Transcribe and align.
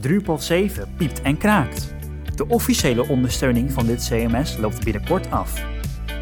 Drupal 0.00 0.38
7 0.38 0.88
piept 0.96 1.22
en 1.22 1.38
kraakt. 1.38 1.94
De 2.34 2.48
officiële 2.48 3.08
ondersteuning 3.08 3.72
van 3.72 3.86
dit 3.86 4.08
CMS 4.08 4.56
loopt 4.56 4.84
binnenkort 4.84 5.30
af. 5.30 5.64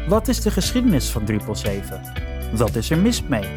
Wat 0.07 0.27
is 0.27 0.41
de 0.41 0.51
geschiedenis 0.51 1.09
van 1.09 1.25
Drupal 1.25 1.55
7? 1.55 2.01
Wat 2.55 2.75
is 2.75 2.89
er 2.89 2.97
mis 2.97 3.23
mee? 3.23 3.49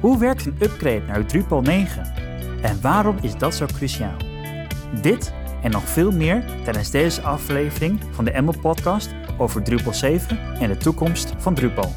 Hoe 0.00 0.18
werkt 0.18 0.46
een 0.46 0.56
upgrade 0.60 1.02
naar 1.06 1.26
Drupal 1.26 1.62
9? 1.62 2.12
En 2.62 2.80
waarom 2.80 3.16
is 3.22 3.36
dat 3.36 3.54
zo 3.54 3.66
cruciaal? 3.66 4.16
Dit 5.00 5.32
en 5.62 5.70
nog 5.70 5.88
veel 5.88 6.10
meer 6.10 6.44
tijdens 6.64 6.90
deze 6.90 7.20
aflevering 7.20 8.00
van 8.10 8.24
de 8.24 8.30
Emmel 8.30 8.58
Podcast 8.60 9.14
over 9.38 9.62
Drupal 9.62 9.94
7 9.94 10.38
en 10.60 10.68
de 10.68 10.76
toekomst 10.76 11.32
van 11.38 11.54
Drupal. 11.54 11.92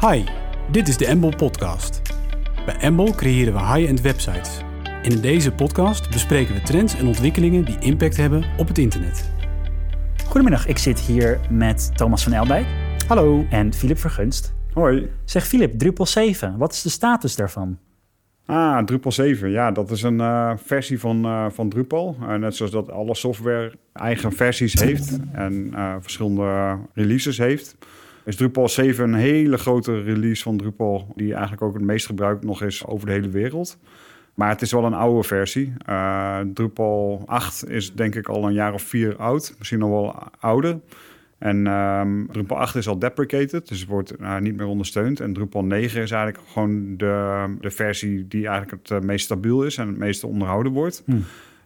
Hi, 0.00 0.24
dit 0.70 0.88
is 0.88 0.96
de 0.96 1.06
Embol 1.06 1.36
Podcast. 1.36 2.02
Bij 2.64 2.76
Embol 2.76 3.14
creëren 3.14 3.52
we 3.52 3.60
high-end 3.60 4.00
websites. 4.00 4.66
En 5.08 5.14
in 5.14 5.20
deze 5.20 5.52
podcast 5.52 6.10
bespreken 6.10 6.54
we 6.54 6.62
trends 6.62 6.94
en 6.98 7.06
ontwikkelingen 7.06 7.64
die 7.64 7.78
impact 7.78 8.16
hebben 8.16 8.44
op 8.58 8.68
het 8.68 8.78
internet. 8.78 9.30
Goedemiddag, 10.24 10.66
ik 10.66 10.78
zit 10.78 11.00
hier 11.00 11.40
met 11.50 11.96
Thomas 11.96 12.22
van 12.22 12.32
Eldijk 12.32 12.66
Hallo. 13.06 13.44
en 13.50 13.74
Filip 13.74 13.98
Vergunst. 13.98 14.54
Hoi. 14.72 15.10
Zeg 15.24 15.46
Filip, 15.46 15.78
Drupal 15.78 16.06
7, 16.06 16.58
wat 16.58 16.72
is 16.72 16.82
de 16.82 16.88
status 16.88 17.36
daarvan? 17.36 17.78
Ah, 18.46 18.84
Drupal 18.84 19.12
7. 19.12 19.50
Ja, 19.50 19.70
dat 19.70 19.90
is 19.90 20.02
een 20.02 20.20
eh, 20.20 20.52
versie 20.56 21.00
van, 21.00 21.24
eh, 21.24 21.46
van 21.50 21.68
Drupal. 21.68 22.16
Eh, 22.20 22.34
net 22.34 22.56
zoals 22.56 22.72
dat 22.72 22.90
alle 22.90 23.14
software 23.14 23.72
eigen 23.92 24.32
versies 24.32 24.72
heeft 24.72 25.18
en 25.32 25.70
eh, 25.74 25.94
verschillende 26.00 26.78
releases 26.94 27.38
heeft. 27.38 27.76
Is 28.24 28.36
Drupal 28.36 28.68
7 28.68 29.04
een 29.04 29.14
hele 29.14 29.58
grote 29.58 30.02
release 30.02 30.42
van 30.42 30.56
Drupal, 30.56 31.12
die 31.16 31.32
eigenlijk 31.32 31.62
ook 31.62 31.74
het 31.74 31.82
meest 31.82 32.06
gebruikt 32.06 32.44
nog 32.44 32.62
is 32.62 32.86
over 32.86 33.06
de 33.06 33.12
hele 33.12 33.28
wereld. 33.28 33.78
Maar 34.38 34.48
het 34.48 34.62
is 34.62 34.72
wel 34.72 34.84
een 34.84 34.94
oude 34.94 35.28
versie. 35.28 35.72
Eh, 35.86 36.40
Drupal 36.54 37.22
8 37.26 37.68
is 37.68 37.94
denk 37.94 38.14
ik 38.14 38.28
al 38.28 38.46
een 38.46 38.52
jaar 38.52 38.72
of 38.72 38.82
vier 38.82 39.16
oud, 39.16 39.54
misschien 39.58 39.78
nog 39.78 39.90
wel 39.90 40.14
ouder. 40.40 40.80
En 41.38 41.66
ehm, 41.66 42.26
Drupal 42.26 42.58
8 42.58 42.76
is 42.76 42.88
al 42.88 42.98
deprecated, 42.98 43.68
dus 43.68 43.86
wordt 43.86 44.10
eh, 44.10 44.38
niet 44.38 44.56
meer 44.56 44.66
ondersteund. 44.66 45.20
En 45.20 45.32
Drupal 45.32 45.64
9 45.64 46.02
is 46.02 46.10
eigenlijk 46.10 46.48
gewoon 46.48 46.96
de, 46.96 47.44
de 47.60 47.70
versie 47.70 48.28
die 48.28 48.46
eigenlijk 48.46 48.82
het 48.82 48.90
eh, 48.90 49.06
meest 49.06 49.24
stabiel 49.24 49.62
is 49.62 49.76
en 49.76 49.86
het 49.86 49.98
meest 49.98 50.24
onderhouden 50.24 50.72
wordt. 50.72 51.02
Hm. 51.04 51.16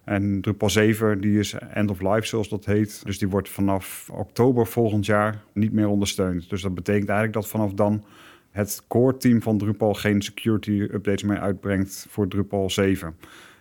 En 0.05 0.41
Drupal 0.41 0.71
7 0.71 1.21
die 1.21 1.39
is 1.39 1.55
end 1.55 1.91
of 1.91 2.01
life, 2.01 2.27
zoals 2.27 2.49
dat 2.49 2.65
heet. 2.65 3.05
Dus 3.05 3.19
die 3.19 3.29
wordt 3.29 3.49
vanaf 3.49 4.09
oktober 4.13 4.67
volgend 4.67 5.07
jaar 5.07 5.43
niet 5.53 5.73
meer 5.73 5.89
ondersteund. 5.89 6.51
Dus 6.51 6.63
dat 6.63 6.75
betekent 6.75 7.09
eigenlijk 7.09 7.39
dat 7.41 7.49
vanaf 7.49 7.73
dan 7.73 8.05
het 8.53 8.83
core 8.89 9.17
team 9.17 9.43
van 9.43 9.59
Drupal 9.59 9.95
geen 9.95 10.23
security 10.23 10.71
updates 10.71 11.23
meer 11.23 11.39
uitbrengt 11.41 12.07
voor 12.09 12.29
Drupal 12.29 12.71
7. 12.71 13.17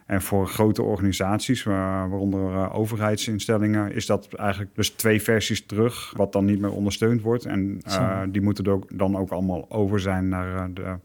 En 0.06 0.22
voor 0.22 0.48
grote 0.48 0.82
organisaties, 0.82 1.64
wa- 1.64 2.08
waaronder 2.08 2.54
eh, 2.54 2.76
overheidsinstellingen, 2.76 3.94
is 3.94 4.06
dat 4.06 4.34
eigenlijk 4.34 4.76
dus 4.76 4.90
twee 4.90 5.22
versies 5.22 5.66
terug, 5.66 6.14
wat 6.18 6.32
dan 6.34 6.46
niet 6.46 6.60
meer 6.60 6.72
ondersteund 6.72 7.22
wordt. 7.22 7.46
En 7.46 7.80
eh, 7.84 8.22
die 8.30 8.42
moeten 8.42 8.84
dan 8.94 9.18
ook 9.18 9.30
allemaal 9.32 9.66
over 9.70 10.00
zijn 10.00 10.28
naar 10.28 10.56
eh, 10.56 10.64
de, 10.74 10.82
in 10.82 10.98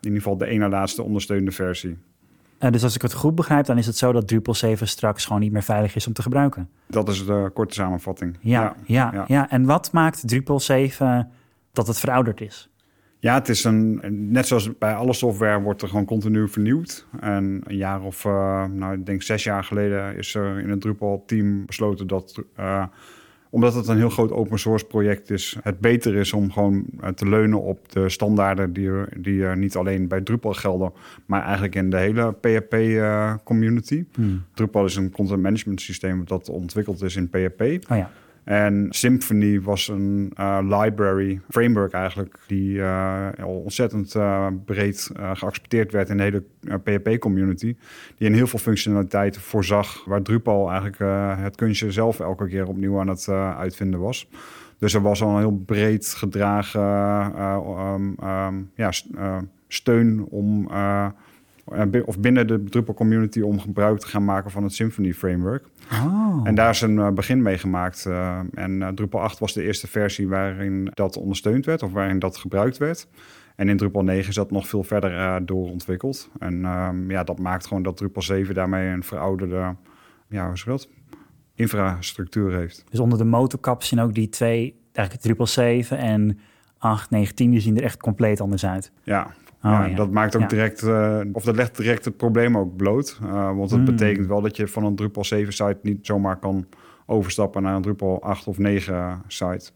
ieder 0.00 0.18
geval 0.18 0.36
de 0.36 0.46
ene 0.46 0.68
laatste 0.68 1.02
ondersteunde 1.02 1.50
versie. 1.50 1.96
Eh, 2.58 2.70
dus 2.72 2.82
als 2.82 2.94
ik 2.94 3.02
het 3.02 3.12
goed 3.12 3.34
begrijp, 3.34 3.66
dan 3.66 3.78
is 3.78 3.86
het 3.86 3.96
zo 3.96 4.12
dat 4.12 4.28
Drupal 4.28 4.54
7 4.54 4.88
straks 4.88 5.24
gewoon 5.24 5.40
niet 5.40 5.52
meer 5.52 5.62
veilig 5.62 5.94
is 5.94 6.06
om 6.06 6.12
te 6.12 6.22
gebruiken. 6.22 6.68
Dat 6.86 7.08
is 7.08 7.26
de 7.26 7.50
korte 7.54 7.74
samenvatting. 7.74 8.36
Ja, 8.40 8.74
ja, 8.84 9.10
ja. 9.12 9.24
ja. 9.26 9.50
En 9.50 9.64
wat 9.64 9.92
maakt 9.92 10.28
Drupal 10.28 10.60
7 10.60 11.30
dat 11.72 11.86
het 11.86 11.98
verouderd 11.98 12.40
is? 12.40 12.69
Ja, 13.20 13.34
het 13.34 13.48
is 13.48 13.64
een, 13.64 14.00
net 14.30 14.46
zoals 14.46 14.78
bij 14.78 14.94
alle 14.94 15.12
software 15.12 15.60
wordt 15.60 15.82
er 15.82 15.88
gewoon 15.88 16.04
continu 16.04 16.48
vernieuwd. 16.48 17.06
En 17.20 17.60
een 17.64 17.76
jaar 17.76 18.02
of, 18.02 18.24
eh, 18.24 18.64
nou 18.64 18.94
ik 18.94 19.06
denk 19.06 19.22
zes 19.22 19.44
jaar 19.44 19.64
geleden 19.64 20.16
is 20.16 20.34
er 20.34 20.58
in 20.58 20.70
het 20.70 20.80
Drupal-team 20.80 21.66
besloten 21.66 22.06
dat, 22.06 22.42
eh, 22.56 22.84
omdat 23.50 23.74
het 23.74 23.88
een 23.88 23.96
heel 23.96 24.10
groot 24.10 24.32
open 24.32 24.58
source 24.58 24.84
project 24.84 25.30
is, 25.30 25.56
het 25.62 25.80
beter 25.80 26.14
is 26.14 26.32
om 26.32 26.52
gewoon 26.52 26.84
eh, 27.00 27.08
te 27.08 27.28
leunen 27.28 27.62
op 27.62 27.92
de 27.92 28.08
standaarden 28.08 28.72
die 28.72 28.90
die 29.16 29.44
niet 29.44 29.76
alleen 29.76 30.08
bij 30.08 30.20
Drupal 30.20 30.52
gelden, 30.52 30.92
maar 31.26 31.42
eigenlijk 31.42 31.74
in 31.74 31.90
de 31.90 31.96
hele 31.96 32.32
PHP-community. 32.32 34.04
Drupal 34.54 34.84
is 34.84 34.96
een 34.96 35.10
content 35.10 35.42
management 35.42 35.80
systeem 35.80 36.24
dat 36.24 36.48
ontwikkeld 36.48 37.02
is 37.02 37.16
in 37.16 37.28
PHP. 37.28 37.60
Oh 37.60 37.96
ja, 37.96 38.10
En 38.44 38.86
Symfony 38.90 39.60
was 39.60 39.88
een 39.88 40.32
eh, 40.34 40.58
library 40.62 41.40
framework 41.48 41.92
eigenlijk 41.92 42.38
die 42.46 42.80
eh, 42.80 43.28
al 43.42 43.60
ontzettend 43.60 44.14
eh, 44.14 44.46
breed 44.64 45.10
geaccepteerd 45.32 45.92
werd 45.92 46.08
in 46.08 46.16
de 46.16 46.22
hele 46.22 46.44
PHP-community. 46.78 47.76
Die 48.16 48.28
in 48.28 48.34
heel 48.34 48.46
veel 48.46 48.58
functionaliteiten 48.58 49.40
voorzag, 49.40 50.04
waar 50.04 50.22
Drupal 50.22 50.70
eigenlijk 50.70 50.98
het 51.40 51.56
kunstje 51.56 51.92
zelf 51.92 52.20
elke 52.20 52.48
keer 52.48 52.66
opnieuw 52.66 53.00
aan 53.00 53.08
het 53.08 53.28
uitvinden 53.28 54.00
was. 54.00 54.28
Dus 54.80 54.94
er 54.94 55.02
was 55.02 55.22
al 55.22 55.30
een 55.30 55.38
heel 55.38 55.62
breed 55.66 56.08
gedragen 56.08 56.80
eh, 56.80 57.94
ehm, 58.18 58.62
ja, 58.74 58.90
st- 58.90 59.08
steun 59.68 60.24
om, 60.24 60.70
of 62.04 62.20
binnen 62.20 62.46
de 62.46 62.64
Drupal-community 62.64 63.40
om 63.40 63.60
gebruik 63.60 63.98
te 63.98 64.06
gaan 64.06 64.24
maken 64.24 64.50
van 64.50 64.62
het 64.62 64.74
Symfony 64.74 65.12
framework. 65.12 65.64
oh. 65.92 66.40
En 66.44 66.54
daar 66.54 66.70
is 66.70 66.80
een 66.80 66.98
eh, 66.98 67.10
begin 67.10 67.42
mee 67.42 67.58
gemaakt. 67.58 68.06
eh, 68.06 68.38
en 68.54 68.82
eh, 68.82 68.88
Drupal 68.88 69.20
8 69.20 69.38
was 69.38 69.52
de 69.52 69.62
eerste 69.62 69.86
versie 69.86 70.28
waarin 70.28 70.90
dat 70.94 71.16
ondersteund 71.16 71.64
werd 71.64 71.82
of 71.82 71.92
waarin 71.92 72.18
dat 72.18 72.36
gebruikt 72.36 72.78
werd. 72.78 73.08
En 73.56 73.68
in 73.68 73.76
Drupal 73.76 74.02
9 74.02 74.28
is 74.28 74.34
dat 74.34 74.50
nog 74.50 74.68
veel 74.68 74.82
verder 74.82 75.16
eh, 75.18 75.36
doorontwikkeld. 75.42 76.30
En 76.38 76.64
ehm, 76.64 77.10
ja, 77.10 77.24
dat 77.24 77.38
maakt 77.38 77.66
gewoon 77.66 77.82
dat 77.82 77.96
Drupal 77.96 78.22
7 78.22 78.54
daarmee 78.54 78.88
een 78.88 79.02
verouderde 79.04 79.76
ja, 80.28 80.46
hoe 80.46 80.56
dat? 80.64 80.88
infrastructuur 81.54 82.54
heeft. 82.56 82.84
Dus 82.90 83.00
onder 83.00 83.18
de 83.18 83.24
motorkap 83.24 83.82
zien 83.82 84.00
ook 84.00 84.14
die 84.14 84.28
twee, 84.28 84.80
eigenlijk 84.92 85.26
Drupal 85.26 85.46
7 85.46 85.98
en 85.98 86.38
8, 86.78 87.10
9, 87.10 87.34
10, 87.34 87.50
die 87.50 87.60
zien 87.60 87.76
er 87.76 87.82
echt 87.82 88.00
compleet 88.00 88.40
anders 88.40 88.66
uit. 88.66 88.92
Ja, 89.02 89.30
Oh, 89.62 89.70
ja, 89.70 89.84
ja. 89.84 89.94
dat 89.96 90.10
maakt 90.10 90.34
ook 90.36 90.42
Ja. 90.42 90.48
direct, 90.48 90.82
eh, 90.82 91.20
of 91.32 91.44
dat 91.44 91.56
legt 91.56 91.76
direct 91.76 92.04
het 92.04 92.16
probleem 92.16 92.56
ook 92.56 92.76
bloot. 92.76 93.18
Eh, 93.22 93.56
want 93.56 93.70
het 93.70 93.78
Mm. 93.80 93.84
betekent 93.86 94.26
wel 94.26 94.40
dat 94.40 94.56
je 94.56 94.68
van 94.68 94.84
een 94.84 94.94
Drupal 94.96 95.24
7 95.24 95.52
site 95.52 95.78
niet 95.82 96.06
zomaar 96.06 96.36
kan 96.38 96.66
overstappen 97.06 97.62
naar 97.62 97.74
een 97.76 97.82
Drupal 97.82 98.22
8 98.22 98.46
of 98.46 98.58
9 98.58 99.22
site. 99.26 99.70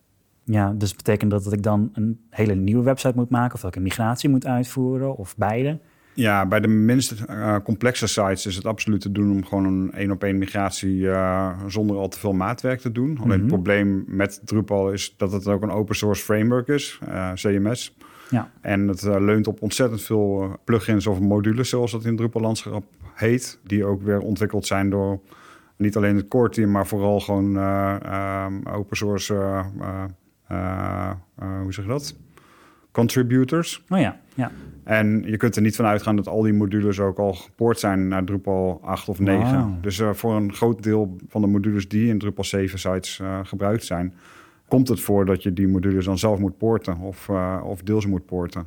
Ja, 0.45 0.73
dus 0.73 0.97
betekent 0.97 1.31
dat 1.31 1.45
dat 1.45 1.53
ik 1.53 1.63
dan 1.63 1.91
een 1.93 2.21
hele 2.31 2.55
nieuwe 2.55 2.83
website 2.83 3.13
moet 3.17 3.31
maken 3.31 3.55
of 3.55 3.61
dat 3.61 3.71
ik 3.71 3.77
een 3.77 3.83
migratie 3.83 4.29
moet 4.29 4.47
uitvoeren 4.47 5.17
of 5.17 5.37
beide? 5.37 5.79
Ja, 6.15 6.47
bij 6.47 6.61
de 6.61 6.69
minst 6.69 7.11
eh, 7.27 7.57
complexe 7.65 8.07
sites 8.07 8.47
is 8.47 8.57
het 8.57 8.67
absoluut 8.67 9.01
te 9.01 9.13
doen 9.13 9.31
om 9.31 9.45
gewoon 9.45 9.65
een 9.65 9.93
één 9.93 10.11
op 10.11 10.23
één 10.25 10.39
migratie 10.39 11.09
zonder 11.67 11.97
al 11.97 12.09
te 12.09 12.19
veel 12.19 12.33
maatwerk 12.33 12.81
te 12.81 12.93
doen. 12.93 13.09
Alleen 13.17 13.29
Mhm. 13.29 13.39
het 13.39 13.47
probleem 13.47 14.05
met 14.07 14.41
Drupal 14.45 14.93
is 14.93 15.15
dat 15.17 15.33
het 15.33 15.49
ook 15.49 15.63
een 15.63 15.71
open 15.71 15.97
source 15.97 16.23
framework 16.23 16.69
is, 16.69 17.01
CMS. 17.35 17.97
Ja. 18.35 18.51
En 18.61 18.89
het 18.89 19.03
eh, 19.03 19.21
leunt 19.21 19.47
op 19.47 19.63
ontzettend 19.63 20.03
veel 20.03 20.43
eh, 20.43 20.53
plugins 20.65 21.07
of 21.07 21.21
modules, 21.21 21.69
zoals 21.69 21.93
dat 21.93 22.03
in 22.03 22.09
het 22.09 22.17
Drupal-landschap 22.17 22.85
heet. 23.15 23.59
Die 23.65 23.85
ook 23.85 24.03
weer 24.03 24.21
ontwikkeld 24.21 24.67
zijn 24.67 24.91
door 24.91 25.21
niet 25.77 25.97
alleen 25.97 26.17
het 26.17 26.29
core 26.29 26.49
team, 26.49 26.71
maar 26.71 26.87
vooral 26.87 27.21
gewoon 27.21 27.57
eh, 27.57 27.97
ehm, 28.03 28.67
open 28.67 28.97
source, 28.97 29.35
hoe 31.63 31.73
zeg 31.73 31.85
je 31.85 31.91
dat? 31.91 32.17
Contributors. 32.91 33.85
Oh 33.89 33.99
ja, 33.99 34.21
ja. 34.35 34.51
En 34.85 35.23
je 35.27 35.37
kunt 35.37 35.57
er 35.57 35.63
niet 35.63 35.77
van 35.77 35.85
uitgaan 35.85 36.17
dat 36.17 36.29
al 36.29 36.43
die 36.43 36.53
modules 36.53 37.01
ook 37.01 37.19
al 37.19 37.33
gepoord 37.33 37.79
zijn 37.79 38.09
naar 38.09 38.25
Drupal 38.25 38.81
8 38.83 39.09
of 39.09 39.19
9. 39.19 39.53
Wauw. 39.53 39.77
Dus 39.81 40.03
voor 40.13 40.35
een 40.35 40.53
groot 40.53 40.83
deel 40.83 41.17
van 41.29 41.41
de 41.41 41.47
modules 41.47 41.89
die 41.89 42.09
in 42.09 42.19
Drupal 42.19 42.45
7 42.45 42.79
sites 42.79 43.21
gebruikt 43.43 43.85
zijn, 43.85 44.15
komt 44.75 44.89
het 44.89 45.01
voor 45.01 45.27
dat 45.27 45.43
je 45.43 45.53
die 45.53 45.69
modules 45.69 46.05
dan 46.05 46.19
zelf 46.19 46.39
moet 46.39 46.59
poorten 46.59 46.99
of, 46.99 47.29
eh, 47.29 47.63
of 47.65 47.83
deels 47.83 48.07
moet 48.07 48.27
poorten. 48.27 48.67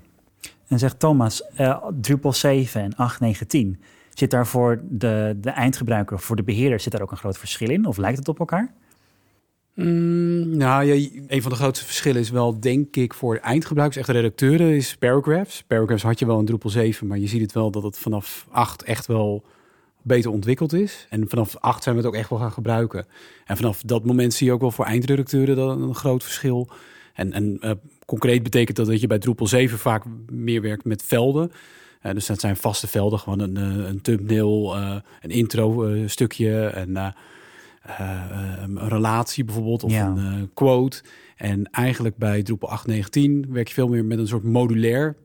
En 0.68 0.80
zegt 0.80 1.00
Thomas, 1.00 1.48
eh, 1.56 1.86
Drupal 2.02 2.34
7 2.34 2.82
en 2.82 2.96
8, 2.96 3.20
9, 3.20 3.48
10, 3.48 3.80
zit 4.14 4.32
daar 4.32 4.48
voor 4.48 4.82
de, 4.90 5.38
de 5.42 5.50
eindgebruiker 5.50 6.16
of 6.16 6.24
voor 6.24 6.36
de 6.36 6.44
beheerder, 6.44 6.80
zit 6.80 6.92
daar 6.92 7.02
ook 7.02 7.12
een 7.12 7.18
groot 7.18 7.38
verschil 7.38 7.70
in? 7.70 7.86
Of 7.86 7.98
lijkt 7.98 8.18
het 8.18 8.28
op 8.28 8.40
elkaar? 8.40 8.74
Mm, 9.74 10.58
nou, 10.58 10.84
ja, 10.84 11.10
een 11.28 11.42
van 11.42 11.52
de 11.52 11.58
grootste 11.58 11.86
verschillen 11.86 12.22
is 12.22 12.30
wel, 12.30 12.60
denk 12.60 12.96
ik, 12.96 13.14
voor 13.14 13.36
eindgebruikers, 13.36 13.98
echte 13.98 14.12
redacteuren, 14.12 14.76
is 14.76 14.98
paragraphs. 14.98 15.64
Paragraphs 15.64 16.04
had 16.04 16.20
je 16.20 16.26
wel 16.26 16.40
in 16.40 16.46
Drupal 16.46 16.70
7, 16.70 17.08
maar 17.08 17.18
je 17.18 17.28
ziet 17.28 17.42
het 17.42 17.54
wel 17.54 17.72
dat 17.72 17.84
het 17.84 17.98
vanaf 17.98 18.48
8 18.50 18.84
echt 18.84 19.06
wel 19.06 19.44
beter 20.08 20.32
ontwikkeld 20.32 20.74
is. 20.74 21.08
En 21.10 21.30
vanaf 21.30 21.56
8 21.60 21.84
zijn 21.84 21.96
we 21.96 22.02
het 22.02 22.10
ook 22.10 22.18
echt 22.18 22.30
wel 22.30 22.40
gaan 22.40 22.52
gebruiken. 22.52 23.06
En 23.46 23.56
vanaf 23.58 23.82
dat 23.82 24.06
moment 24.06 24.34
zie 24.34 24.48
je 24.48 24.54
ook 24.54 24.62
wel 24.62 24.72
voor 24.72 24.86
eindredacteuren 24.86 25.56
dat 25.56 25.78
een 25.78 25.96
groot 25.96 26.24
verschil. 26.24 26.70
En, 27.14 27.34
en 27.34 27.58
eh, 27.60 27.72
concreet 28.06 28.44
betekent 28.44 28.78
dat 28.78 28.86
dat 28.86 29.02
je 29.02 29.08
bij 29.08 29.20
Drupal 29.20 29.48
7 29.48 29.78
vaak 29.78 30.04
meer 30.32 30.62
werkt 30.62 30.86
met 30.86 31.04
velden. 31.04 31.52
Eh, 32.02 32.14
dus 32.14 32.26
dat 32.26 32.40
zijn 32.40 32.56
vaste 32.58 32.88
velden, 32.88 33.20
gewoon 33.20 33.40
een, 33.40 33.58
eh, 33.58 33.88
een 33.88 34.02
thumbnail, 34.02 34.76
een 35.22 35.30
intro 35.30 35.94
stukje, 36.08 36.66
en 36.66 36.98
eh, 36.98 37.12
een 38.62 38.88
relatie 38.90 39.44
bijvoorbeeld 39.44 39.84
of 39.84 39.92
Ja. 39.92 40.08
een 40.16 40.50
quote. 40.54 41.02
En 41.36 41.70
eigenlijk 41.72 42.18
bij 42.18 42.44
Drupal 42.44 42.70
8, 42.70 42.88
9, 42.88 43.12
10 43.12 43.46
werk 43.50 43.68
je 43.68 43.74
veel 43.74 43.88
meer 43.88 44.06
met 44.06 44.18
een 44.20 44.28
soort 44.28 44.44
modulair 44.44 45.16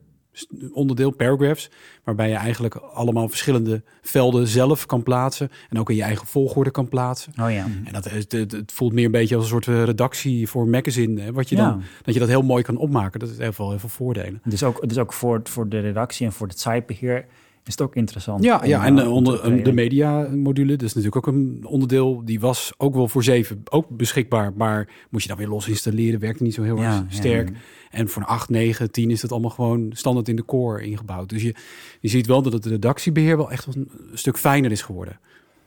onderdeel, 0.71 1.11
paragraphs, 1.11 1.69
waarbij 2.03 2.29
je 2.29 2.35
eigenlijk 2.35 2.75
allemaal 2.75 3.27
verschillende 3.29 3.81
velden 4.01 4.47
zelf 4.47 4.85
kan 4.85 5.03
plaatsen 5.03 5.49
en 5.69 5.79
ook 5.79 5.89
in 5.89 5.95
je 5.95 6.03
eigen 6.03 6.27
volgorde 6.27 6.71
kan 6.71 6.87
plaatsen. 6.87 7.33
Oh 7.41 7.51
ja. 7.51 7.65
En 7.83 7.93
dat 7.93 8.09
het, 8.09 8.31
het, 8.31 8.51
het 8.51 8.71
voelt 8.71 8.93
meer 8.93 9.05
een 9.05 9.11
beetje 9.11 9.35
als 9.35 9.43
een 9.43 9.49
soort 9.49 9.67
eh, 9.67 9.83
redactie 9.83 10.49
voor 10.49 10.67
magazine, 10.67 11.21
hè, 11.21 11.31
wat 11.31 11.49
je 11.49 11.55
Ja. 11.55 11.69
dan 11.69 11.81
dat 12.01 12.13
je 12.13 12.19
dat 12.19 12.29
heel 12.29 12.41
mooi 12.41 12.63
kan 12.63 12.77
opmaken. 12.77 13.19
Dat 13.19 13.29
is 13.29 13.37
heel 13.37 13.53
veel, 13.53 13.69
heel 13.69 13.79
veel 13.79 13.89
voordelen. 13.89 14.41
Dus 14.43 14.63
ook, 14.63 14.89
dus 14.89 14.97
ook 14.97 15.13
voor, 15.13 15.39
voor 15.43 15.69
de 15.69 15.79
redactie 15.79 16.25
en 16.25 16.31
voor 16.31 16.47
het 16.47 16.59
sitebeheer 16.59 17.25
is 17.65 17.71
het 17.71 17.81
ook 17.81 17.95
interessant. 17.95 18.43
Ja, 18.43 18.65
ja 18.65 18.85
en 18.85 19.07
onder 19.07 19.63
de 19.63 19.73
media 19.73 20.27
module, 20.35 20.71
dat 20.75 20.81
is 20.81 20.93
natuurlijk 20.93 21.27
ook 21.27 21.33
een 21.33 21.63
onderdeel. 21.65 22.21
Die 22.25 22.39
was 22.39 22.73
ook 22.77 22.93
wel 22.95 23.07
voor 23.07 23.23
7 23.23 23.61
ook 23.69 23.89
beschikbaar, 23.89 24.53
maar 24.55 24.89
moest 25.09 25.23
je 25.23 25.29
dan 25.29 25.37
weer 25.37 25.47
los 25.47 25.67
installeren, 25.67 26.19
werkte 26.19 26.43
niet 26.43 26.53
zo 26.53 26.63
heel 26.63 26.77
Ja, 26.77 26.83
erg 26.83 26.95
ja. 26.95 27.03
sterk. 27.09 27.51
En 27.91 28.09
voor 28.09 28.21
een 28.21 28.27
8, 28.27 28.49
9, 28.49 28.91
10 28.91 29.11
is 29.11 29.21
dat 29.21 29.31
allemaal 29.31 29.49
gewoon 29.49 29.89
standaard 29.93 30.29
in 30.29 30.35
de 30.35 30.45
core 30.45 30.81
ingebouwd. 30.85 31.29
Dus 31.29 31.41
je, 31.41 31.55
je 31.99 32.07
ziet 32.09 32.27
wel 32.27 32.41
dat 32.41 32.53
het 32.53 32.65
redactiebeheer 32.65 33.37
wel 33.37 33.51
echt 33.51 33.75
een 33.75 33.89
stuk 34.13 34.37
fijner 34.37 34.71
is 34.71 34.81
geworden. 34.81 35.19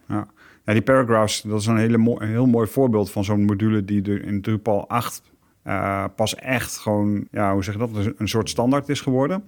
Ja. 0.08 0.26
ja, 0.64 0.72
die 0.72 0.82
paragraphs, 0.82 1.42
dat 1.42 1.60
is 1.60 1.66
een, 1.66 1.76
hele 1.76 1.96
mo- 1.98 2.20
een 2.20 2.28
heel 2.28 2.46
mooi 2.46 2.66
voorbeeld 2.68 3.10
van 3.10 3.24
zo'n 3.24 3.44
module 3.44 3.84
die 3.84 4.02
er 4.02 4.24
in 4.24 4.40
Drupal 4.42 4.88
8 4.88 5.22
eh, 5.62 6.04
pas 6.16 6.34
echt 6.34 6.76
gewoon, 6.76 7.26
ja, 7.30 7.52
hoe 7.52 7.64
zeg 7.64 7.74
je 7.74 7.80
dat, 7.80 7.90
een 8.16 8.28
soort 8.28 8.48
standaard 8.48 8.88
is 8.88 9.00
geworden. 9.00 9.44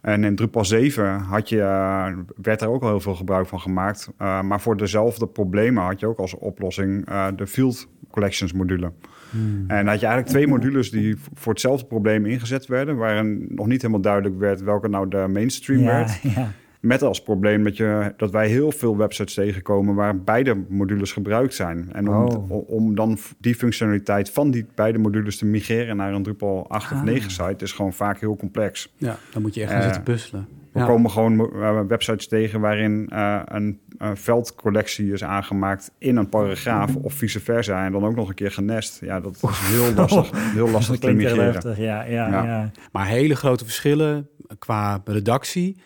En 0.00 0.24
in 0.24 0.36
Drupal 0.36 0.64
7 0.64 1.18
had 1.20 1.48
je, 1.48 1.60
eh, 1.60 2.06
werd 2.42 2.60
er 2.60 2.68
ook 2.68 2.82
al 2.82 2.88
heel 2.88 3.00
veel 3.00 3.14
gebruik 3.14 3.46
van 3.46 3.60
gemaakt. 3.60 4.10
Eh, 4.16 4.42
maar 4.42 4.60
voor 4.60 4.76
dezelfde 4.76 5.26
problemen 5.26 5.82
had 5.82 6.00
je 6.00 6.06
ook 6.06 6.18
als 6.18 6.34
oplossing 6.34 7.06
eh, 7.06 7.26
de 7.36 7.46
Field 7.46 7.88
Collections 8.10 8.52
module. 8.52 8.92
En 9.32 9.66
dan 9.66 9.86
had 9.86 10.00
je 10.00 10.06
eigenlijk 10.06 10.26
twee 10.26 10.46
modules 10.46 10.90
die 10.90 11.16
voor 11.34 11.52
hetzelfde 11.52 11.86
probleem 11.86 12.26
ingezet 12.26 12.66
werden, 12.66 12.96
waarin 12.96 13.46
nog 13.48 13.66
niet 13.66 13.80
helemaal 13.82 14.02
duidelijk 14.02 14.38
werd 14.38 14.62
welke 14.62 14.88
nou 14.88 15.08
de 15.08 15.26
mainstream 15.28 15.84
werd. 15.84 16.20
Ja. 16.22 16.52
Met 16.80 17.02
als 17.02 17.22
probleem 17.22 17.64
dat, 17.64 17.76
je, 17.76 18.14
dat 18.16 18.30
wij 18.30 18.48
heel 18.48 18.72
veel 18.72 18.96
websites 18.96 19.34
tegenkomen 19.34 19.94
waar 19.94 20.18
beide 20.20 20.64
modules 20.68 21.12
gebruikt 21.12 21.54
zijn. 21.54 21.88
En 21.92 22.08
om, 22.08 22.14
Oh. 22.48 22.70
om, 22.70 22.94
dan 22.94 23.18
die 23.38 23.54
functionaliteit 23.54 24.30
van 24.30 24.50
die 24.50 24.66
beide 24.74 24.98
modules 24.98 25.36
te 25.38 25.46
migreren 25.46 25.96
naar 25.96 26.12
een 26.12 26.22
Drupal 26.22 26.68
8 26.68 26.92
of 26.92 26.98
Ah. 26.98 27.04
9 27.04 27.30
site 27.30 27.64
is 27.64 27.72
gewoon 27.72 27.92
vaak 27.92 28.20
heel 28.20 28.36
complex. 28.36 28.92
Ja, 28.96 29.16
dan 29.32 29.42
moet 29.42 29.54
je 29.54 29.60
echt 29.60 29.70
gaan 29.70 29.78
Eh, 29.78 29.84
zitten 29.84 30.02
puzzelen. 30.02 30.48
We 30.72 30.78
Ja. 30.78 30.86
komen 30.86 31.10
gewoon 31.10 31.52
eh, 31.62 31.80
websites 31.88 32.28
tegen 32.28 32.60
waarin 32.60 33.08
eh, 33.08 33.40
een, 33.44 33.80
een 33.98 34.16
veldcollectie 34.16 35.12
is 35.12 35.24
aangemaakt 35.24 35.90
in 35.98 36.16
een 36.16 36.28
paragraaf 36.28 36.96
of 36.96 37.12
vice 37.14 37.40
versa. 37.40 37.84
En 37.84 37.92
dan 37.92 38.04
ook 38.04 38.14
nog 38.16 38.28
een 38.28 38.34
keer 38.34 38.50
genest. 38.52 39.00
Ja, 39.00 39.20
dat 39.20 39.34
is 39.34 39.40
heel 39.58 39.94
lastig, 39.94 40.30
heel 40.54 40.68
lastig 40.70 40.98
te 40.98 41.12
migreren. 41.12 41.82
ja, 41.82 42.02
Ja. 42.04 42.28
ja. 42.44 42.70
Maar 42.92 43.06
hele 43.06 43.36
grote 43.36 43.64
verschillen 43.64 44.28
qua 44.58 45.00
redactie. 45.04 45.76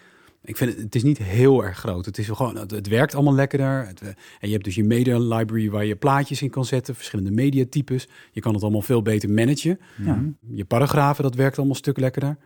Ik 0.44 0.56
vind 0.56 0.70
het, 0.72 0.80
het 0.82 0.94
is 0.94 1.02
niet 1.02 1.18
heel 1.18 1.64
erg 1.64 1.78
groot. 1.78 2.04
Het 2.06 2.18
is 2.18 2.28
gewoon, 2.28 2.56
het, 2.56 2.70
het 2.70 2.88
werkt 2.88 3.14
allemaal 3.14 3.34
lekkerder. 3.34 3.86
Het, 3.86 4.00
eh, 4.00 4.08
en 4.08 4.16
je 4.40 4.52
hebt 4.52 4.64
dus 4.64 4.74
je 4.74 4.84
media 4.84 5.18
library 5.18 5.70
waar 5.70 5.84
je 5.84 5.96
plaatjes 5.96 6.42
in 6.42 6.50
kan 6.50 6.64
zetten, 6.64 6.94
verschillende 6.94 7.30
mediatypes. 7.30 8.08
Je 8.32 8.40
kan 8.40 8.54
het 8.54 8.62
allemaal 8.62 8.82
veel 8.82 9.02
beter 9.02 9.30
managen. 9.30 9.78
Ja. 10.04 10.22
Je 10.50 10.64
paragrafen, 10.64 11.22
dat 11.22 11.34
werkt 11.34 11.56
allemaal 11.56 11.74
een 11.74 11.80
stuk 11.82 11.98
lekkerder. 11.98 12.36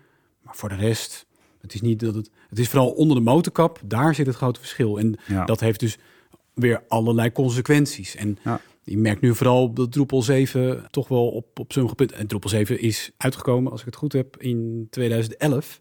Maar 0.42 0.56
voor 0.56 0.68
de 0.68 0.74
rest, 0.74 1.26
het 1.60 1.74
is 1.74 1.80
niet 1.80 2.00
dat 2.00 2.14
het. 2.14 2.30
Het 2.48 2.58
is 2.58 2.68
vooral 2.68 2.90
onder 2.90 3.16
de 3.16 3.22
motorkap, 3.22 3.80
daar 3.84 4.14
zit 4.14 4.26
het 4.26 4.36
grote 4.36 4.60
verschil. 4.60 4.98
En 4.98 5.16
Ja. 5.26 5.44
dat 5.44 5.60
heeft 5.60 5.80
dus 5.80 5.98
weer 6.54 6.82
allerlei 6.88 7.32
consequenties. 7.32 8.16
En 8.16 8.38
Ja. 8.44 8.60
je 8.82 8.98
merkt 8.98 9.20
nu 9.20 9.34
vooral 9.34 9.72
dat 9.72 9.92
Drupal 9.92 10.22
7 10.22 10.86
toch 10.90 11.08
wel 11.08 11.28
op, 11.28 11.58
op 11.58 11.72
sommige 11.72 11.94
punten... 11.94 12.16
En 12.16 12.26
Drupal 12.26 12.50
7 12.50 12.80
is 12.80 13.10
uitgekomen, 13.16 13.70
als 13.72 13.80
ik 13.80 13.86
het 13.86 13.96
goed 13.96 14.12
heb, 14.12 14.36
in 14.36 14.86
2011. 14.90 15.78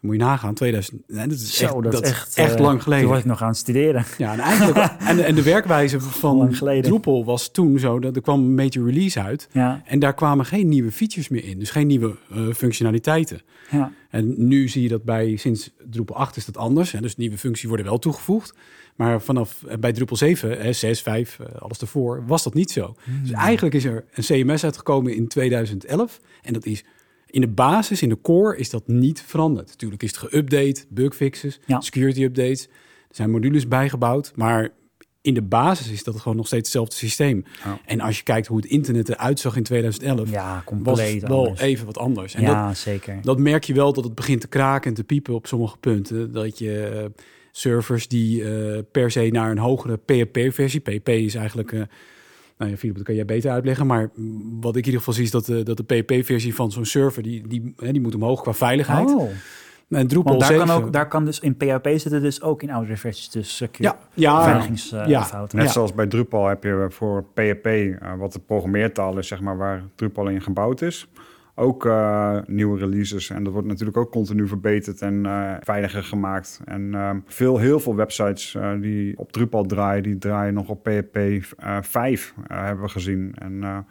Moet 0.00 0.14
je 0.14 0.20
nagaan, 0.20 0.54
2000. 0.54 1.02
Nee, 1.06 1.26
dat 1.26 1.38
is 1.38 1.56
Zo, 1.56 1.64
echt, 1.64 1.82
dat, 1.82 1.92
dat 1.92 2.02
is 2.02 2.10
echt, 2.10 2.36
echt 2.36 2.54
eh, 2.54 2.60
lang 2.60 2.82
geleden. 2.82 3.04
Toen 3.04 3.12
was 3.12 3.20
ik 3.20 3.26
nog 3.28 3.42
aan 3.42 3.48
het 3.48 3.56
studeren. 3.56 4.04
Ja, 4.18 4.32
en 4.32 4.38
eigenlijk 4.38 4.78
en, 4.98 5.24
en 5.24 5.34
de 5.34 5.42
werkwijze 5.42 6.00
van. 6.00 6.54
Drupal 6.80 7.24
was 7.24 7.50
toen 7.50 7.78
zo 7.78 7.98
dat 7.98 8.16
er 8.16 8.22
kwam 8.22 8.40
een 8.40 8.54
major 8.54 8.86
release 8.86 9.20
uit 9.20 9.48
Ja, 9.52 9.82
en 9.84 9.98
daar 9.98 10.14
kwamen 10.14 10.44
geen 10.46 10.68
nieuwe 10.68 10.92
features 10.92 11.28
meer 11.28 11.44
in, 11.44 11.58
dus 11.58 11.70
geen 11.70 11.86
nieuwe 11.86 12.16
eh, 12.30 12.48
functionaliteiten. 12.54 13.40
ja. 13.70 13.92
En 14.10 14.34
nu 14.48 14.68
zie 14.68 14.82
je 14.82 14.88
dat 14.88 15.02
bij 15.02 15.36
sinds 15.36 15.70
Drupal 15.90 16.16
8 16.16 16.36
is 16.36 16.44
dat 16.44 16.56
anders. 16.56 16.92
Hè? 16.92 17.00
Dus 17.00 17.16
nieuwe 17.16 17.38
functies 17.38 17.68
worden 17.68 17.86
wel 17.86 17.98
toegevoegd. 17.98 18.54
Maar 18.96 19.22
vanaf 19.22 19.62
eh, 19.68 19.76
bij 19.78 19.92
Drupal 19.92 20.16
7, 20.16 20.60
hè, 20.60 20.72
6, 20.72 21.00
5, 21.00 21.38
eh, 21.38 21.62
alles 21.62 21.80
ervoor, 21.80 22.26
was 22.26 22.42
dat 22.42 22.54
niet 22.54 22.70
zo. 22.70 22.94
Dus 23.22 23.30
eigenlijk 23.30 23.74
is 23.74 23.84
er 23.84 24.04
een 24.12 24.22
CMS 24.22 24.64
uitgekomen 24.64 25.14
in 25.14 25.28
2011. 25.28 26.20
En 26.42 26.52
dat 26.52 26.66
is 26.66 26.84
in 27.30 27.40
de 27.40 27.48
basis, 27.48 28.02
in 28.02 28.08
de 28.08 28.20
core, 28.22 28.56
is 28.56 28.70
dat 28.70 28.86
niet 28.86 29.22
veranderd. 29.26 29.68
Natuurlijk 29.68 30.02
is 30.02 30.10
het 30.16 30.30
geüpdate, 30.30 30.86
bugfixes, 30.88 31.60
Ja. 31.66 31.80
security 31.80 32.22
updates. 32.22 32.64
Er 33.08 33.16
zijn 33.16 33.30
modules 33.30 33.68
bijgebouwd, 33.68 34.32
maar 34.34 34.68
in 35.22 35.34
de 35.34 35.42
basis 35.42 35.90
is 35.90 36.04
dat 36.04 36.16
gewoon 36.20 36.36
nog 36.36 36.46
steeds 36.46 36.62
hetzelfde 36.62 36.94
systeem. 36.96 37.44
Ja. 37.64 37.78
En 37.86 38.00
als 38.00 38.16
je 38.16 38.22
kijkt 38.22 38.46
hoe 38.46 38.56
het 38.56 38.66
internet 38.66 39.08
eruit 39.08 39.40
zag 39.40 39.56
in 39.56 39.62
2011, 39.62 40.30
ja 40.30 40.54
was 40.54 40.64
compleet 40.64 41.20
het 41.20 41.30
wel 41.30 41.38
anders. 41.44 41.60
even 41.60 41.86
wat 41.86 41.98
anders. 41.98 42.34
En 42.34 42.44
dat, 42.44 42.50
ja, 42.52 42.74
zeker. 42.74 43.18
dat 43.22 43.38
merk 43.38 43.64
je 43.64 43.74
wel 43.74 43.92
dat 43.92 44.04
het 44.04 44.14
begint 44.14 44.40
te 44.40 44.48
kraken 44.48 44.88
en 44.90 44.96
te 44.96 45.04
piepen 45.04 45.34
op 45.34 45.46
sommige 45.46 45.76
punten. 45.78 46.32
Dat 46.32 46.58
je 46.58 46.86
eh, 46.86 47.04
servers 47.52 48.08
die 48.08 48.44
eh, 48.44 48.78
per 48.92 49.10
se 49.10 49.28
naar 49.32 49.50
een 49.50 49.58
hogere 49.58 49.96
PHP-versie... 49.96 50.80
PHP 50.80 51.08
is 51.08 51.34
eigenlijk... 51.34 51.72
eh 51.72 51.82
nou 52.60 52.72
ja, 52.72 52.78
Philip, 52.78 52.96
dat 52.96 53.04
kan 53.04 53.14
jij 53.14 53.24
beter 53.24 53.50
uitleggen. 53.50 53.86
Maar 53.86 54.10
wat 54.60 54.76
ik 54.76 54.86
in 54.86 54.92
ieder 54.92 54.98
geval 54.98 55.14
zie 55.14 55.24
is 55.24 55.30
dat, 55.30 55.44
de 55.44 55.62
dat 55.62 55.76
de 55.76 55.82
PHP-versie 55.82 56.54
van 56.54 56.72
zo'n 56.72 56.84
server... 56.84 57.22
Die, 57.22 57.48
die, 57.48 57.74
hè, 57.76 57.92
die 57.92 58.00
moet 58.00 58.14
omhoog 58.14 58.42
qua 58.42 58.52
veiligheid. 58.52 59.14
Oh, 59.14 59.30
En 59.88 60.06
Drupal 60.06 60.38
daar 60.38 60.48
7... 60.48 60.66
kan, 60.66 60.76
ook, 60.76 60.92
daar 60.92 61.08
kan 61.08 61.24
dus 61.24 61.40
in 61.40 61.56
PHP 61.56 61.86
zitten 61.86 62.22
dus 62.22 62.42
ook 62.42 62.62
in 62.62 62.70
oudere 62.70 62.96
versies 62.96 63.30
dus 63.30 63.56
secure 63.56 63.88
ja, 63.88 63.98
ja, 64.14 64.38
ja. 64.38 64.44
veiligingsfouten. 64.44 65.58
Net 65.58 65.66
Ja. 65.66 65.72
zoals 65.72 65.94
bij 65.94 66.06
Drupal 66.06 66.46
heb 66.46 66.62
je 66.62 66.86
voor 66.88 67.24
PHP, 67.34 67.66
eh, 67.66 67.92
wat 68.18 68.32
de 68.32 68.40
programmeertaal 68.46 69.18
is, 69.18 69.28
zeg 69.28 69.40
maar, 69.40 69.56
waar 69.56 69.82
Drupal 69.94 70.28
in 70.28 70.42
gebouwd 70.42 70.82
is. 70.82 71.08
Ook 71.60 71.86
eh, 71.86 72.38
nieuwe 72.46 72.78
releases. 72.78 73.30
En 73.30 73.44
dat 73.44 73.52
wordt 73.52 73.68
natuurlijk 73.68 73.96
ook 73.98 74.10
continu 74.10 74.46
verbeterd 74.48 75.02
en 75.02 75.26
eh, 75.26 75.54
veiliger 75.60 76.02
gemaakt. 76.02 76.60
En 76.64 76.94
eh, 76.94 77.10
veel, 77.26 77.58
heel 77.58 77.80
veel 77.80 77.94
websites 77.96 78.54
eh, 78.54 78.72
die 78.80 79.18
op 79.18 79.32
Drupal 79.32 79.64
draaien, 79.64 80.02
die 80.02 80.18
draaien 80.18 80.54
nog 80.54 80.68
op 80.68 80.82
PHP 80.82 81.16
eh 81.16 81.78
5, 81.82 82.34
eh, 82.48 82.64
hebben 82.64 82.84
we 82.84 82.90
gezien. 82.90 83.34
En 83.38 83.86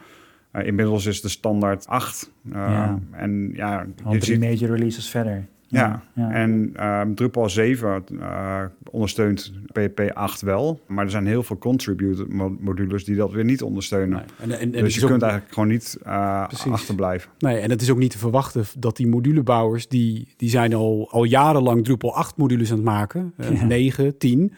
inmiddels 0.65 1.05
is 1.05 1.21
de 1.21 1.29
standaard 1.29 1.87
8. 1.87 2.31
Eh, 2.45 2.51
Ja. 2.51 2.99
En 3.11 3.49
ja, 3.53 3.85
Al 4.03 4.11
drie 4.11 4.23
ziet, 4.23 4.39
major 4.39 4.75
releases 4.75 5.09
verder. 5.09 5.45
Ja, 5.77 6.03
ja. 6.15 6.31
en 6.31 6.71
ehm, 6.75 7.13
Drupal 7.13 7.49
7 7.49 8.03
eh, 8.19 8.61
ondersteunt 8.91 9.53
PHP 9.71 10.11
8 10.13 10.41
wel. 10.41 10.81
Maar 10.87 11.05
er 11.05 11.11
zijn 11.11 11.27
heel 11.27 11.43
veel 11.43 11.57
contribute 11.57 12.25
mo- 12.29 12.57
modules 12.59 13.03
die 13.05 13.15
dat 13.15 13.31
weer 13.31 13.43
niet 13.43 13.61
ondersteunen. 13.61 14.09
Nee. 14.17 14.25
En, 14.51 14.51
en, 14.51 14.59
en 14.59 14.73
het 14.73 14.83
dus 14.83 14.95
je 14.95 15.03
ook- 15.03 15.09
kunt 15.09 15.21
eigenlijk 15.21 15.53
gewoon 15.53 15.69
niet 15.69 15.97
eh, 16.03 16.47
achterblijven. 16.71 17.29
Nee, 17.39 17.57
en 17.57 17.69
het 17.69 17.81
is 17.81 17.89
ook 17.91 17.97
niet 17.97 18.11
te 18.11 18.17
verwachten 18.17 18.65
dat 18.77 18.97
die 18.97 19.07
modulebouwers... 19.07 19.87
die, 19.87 20.27
die 20.37 20.49
zijn 20.49 20.73
al, 20.73 21.07
al 21.11 21.23
jarenlang 21.23 21.83
Drupal 21.83 22.15
8 22.15 22.37
modules 22.37 22.69
aan 22.69 22.75
het 22.75 22.85
maken. 22.85 23.33
eh, 23.37 23.51
Ja. 23.61 23.65
9, 23.65 24.17
10. 24.17 24.53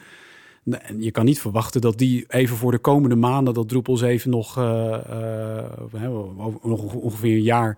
Nee, 0.64 0.80
En 0.80 1.02
je 1.04 1.12
kan 1.12 1.26
niet 1.26 1.40
verwachten 1.42 1.82
dat 1.82 1.98
die 1.98 2.26
even 2.28 2.58
voor 2.58 2.72
de 2.72 2.78
komende 2.78 3.16
maanden... 3.16 3.54
dat 3.54 3.70
Drupal 3.70 3.98
7 3.98 4.30
nog, 4.30 4.56
nog 6.64 6.94
ongeveer 6.94 7.36
een 7.36 7.42
jaar 7.42 7.78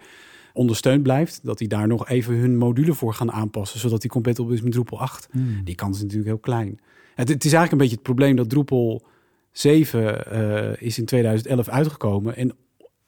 ondersteund 0.53 1.03
blijft. 1.03 1.39
Dat 1.43 1.57
die 1.57 1.67
daar 1.67 1.87
nog 1.87 2.07
even 2.09 2.35
hun 2.35 2.57
module 2.57 2.93
voor 2.93 3.13
gaan 3.13 3.31
aanpassen... 3.31 3.79
zodat 3.79 4.01
die 4.01 4.09
compatible 4.09 4.53
is 4.53 4.61
met 4.61 4.71
Drupal 4.71 4.99
8. 4.99 5.27
Hmm. 5.31 5.61
Die 5.63 5.75
kans 5.75 5.95
is 5.95 6.01
natuurlijk 6.01 6.29
heel 6.29 6.37
klein. 6.39 6.79
Het, 7.15 7.29
het 7.29 7.45
is 7.45 7.53
eigenlijk 7.53 7.71
een 7.71 7.77
beetje 7.77 7.93
het 7.95 8.03
probleem 8.03 8.35
dat 8.35 8.49
Drupal 8.49 9.03
7 9.51 10.31
eh, 10.31 10.81
is 10.87 10.97
in 10.97 11.05
2011 11.05 11.67
uitgekomen. 11.67 12.35
En 12.35 12.51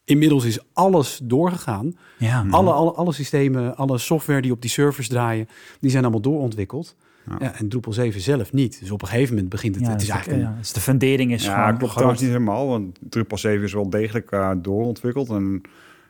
inmiddels 0.03 0.45
is 0.45 0.59
alles 0.73 1.19
doorgegaan. 1.23 1.97
Ja, 2.17 2.45
Alle, 2.49 2.71
alle, 2.71 2.91
alle 2.91 3.13
systemen, 3.13 3.75
alle 3.77 3.97
software 3.97 4.41
die 4.41 4.51
op 4.51 4.61
die 4.61 4.69
servers 4.69 5.07
draaien, 5.07 5.47
die 5.79 5.89
zijn 5.91 6.03
allemaal 6.03 6.21
doorontwikkeld. 6.21 6.95
Ja. 7.29 7.35
Ja, 7.39 7.55
en 7.55 7.69
Drupal 7.69 7.93
7 7.93 8.21
zelf 8.21 8.53
niet. 8.53 8.79
Dus 8.79 8.91
op 8.91 9.01
een 9.01 9.07
gegeven 9.07 9.33
moment 9.33 9.51
begint 9.51 9.75
het. 9.75 9.85
ja, 9.85 9.91
het 9.91 10.01
is 10.01 10.09
eigenlijk 10.09 10.41
ja, 10.41 10.55
dus 10.59 10.73
de 10.73 10.79
fundering 10.79 11.33
is 11.33 11.43
Ja, 11.45 11.53
gewoon 11.53 11.67
klopt 11.67 11.79
groot. 11.81 11.93
trouwens 11.93 12.21
niet 12.21 12.29
helemaal. 12.31 12.67
Want 12.67 12.97
Drupal 13.09 13.37
7 13.37 13.63
is 13.63 13.73
wel 13.73 13.89
degelijk 13.89 14.31
eh, 14.31 14.51
doorontwikkeld. 14.57 15.29
En 15.29 15.61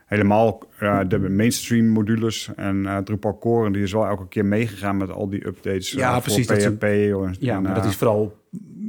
helemaal 0.05 0.62
eh, 0.79 1.00
de 1.07 1.19
mainstream 1.19 1.88
modules 1.88 2.50
en 2.55 2.85
eh, 2.85 2.97
Drupal 2.97 3.38
Core... 3.38 3.71
die 3.71 3.83
is 3.83 3.91
wel 3.91 4.05
elke 4.05 4.27
keer 4.27 4.45
meegegaan 4.45 4.97
met 4.97 5.12
al 5.12 5.29
die 5.29 5.47
updates 5.47 5.91
Ja, 5.91 6.15
eh, 6.15 6.21
precies, 6.21 6.45
voor 6.45 6.55
dat 6.55 6.77
PHP. 6.77 6.83
en, 6.83 7.35
Ja, 7.39 7.59
maar 7.59 7.74
dat 7.74 7.83
eh, 7.83 7.89
is 7.89 7.95
vooral 7.95 8.43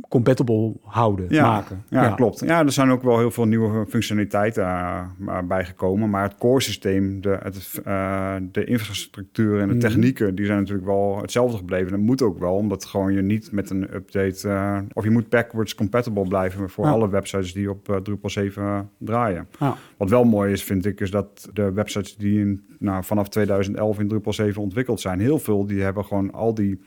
compatible 0.09 0.73
houden, 0.83 1.27
ja, 1.29 1.43
maken. 1.47 1.85
Ja, 1.89 2.09
klopt. 2.09 2.41
Ja, 2.41 2.65
er 2.65 2.73
zijn 2.73 2.91
ook 2.91 3.03
wel 3.03 3.19
heel 3.19 3.31
veel 3.31 3.45
nieuwe 3.47 3.87
functionaliteiten 3.89 4.65
uh, 4.65 5.39
bijgekomen. 5.49 6.11
Maar 6.11 6.23
het 6.23 6.39
core 6.39 6.61
systeem, 6.61 7.21
de, 7.21 7.39
het, 7.43 7.81
uh, 7.87 8.35
de 8.53 8.65
infrastructuur 8.65 9.61
en 9.61 9.69
de 9.69 9.75
Mhm. 9.75 9.83
technieken... 9.83 10.35
die 10.35 10.47
zijn 10.47 10.59
natuurlijk 10.59 10.87
wel 10.87 11.19
hetzelfde 11.21 11.57
gebleven. 11.57 11.91
Dat 11.91 12.01
moet 12.01 12.23
ook 12.23 12.39
wel, 12.39 12.55
omdat 12.55 12.85
gewoon 12.85 13.13
je 13.13 13.23
niet 13.23 13.53
met 13.53 13.71
een 13.71 13.95
update... 13.95 14.49
Uh, 14.49 14.79
of 14.93 15.05
je 15.05 15.11
moet 15.11 15.29
backwards 15.29 15.75
compatible 15.75 16.29
blijven 16.29 16.71
voor 16.71 16.85
Ja. 16.85 16.91
alle 16.91 17.09
websites 17.09 17.53
die 17.53 17.71
op 17.71 18.01
Drupal 18.03 18.31
7 18.31 18.91
draaien. 18.99 19.49
Wat 19.97 20.11
wel 20.11 20.25
mooi 20.25 20.53
is, 20.53 20.65
vind 20.65 20.87
ik, 20.87 21.01
is 21.01 21.11
dat 21.11 21.51
de 21.53 21.73
websites 21.73 22.17
die 22.17 22.41
in, 22.41 22.65
nou, 22.79 23.05
vanaf 23.05 23.29
2011 23.29 23.99
in 23.99 24.09
Drupal 24.09 24.33
7 24.33 24.63
ontwikkeld 24.63 25.01
zijn... 25.01 25.21
heel 25.21 25.39
veel, 25.39 25.67
die 25.67 25.83
hebben 25.83 26.05
gewoon 26.05 26.33
al 26.33 26.55
die... 26.55 26.81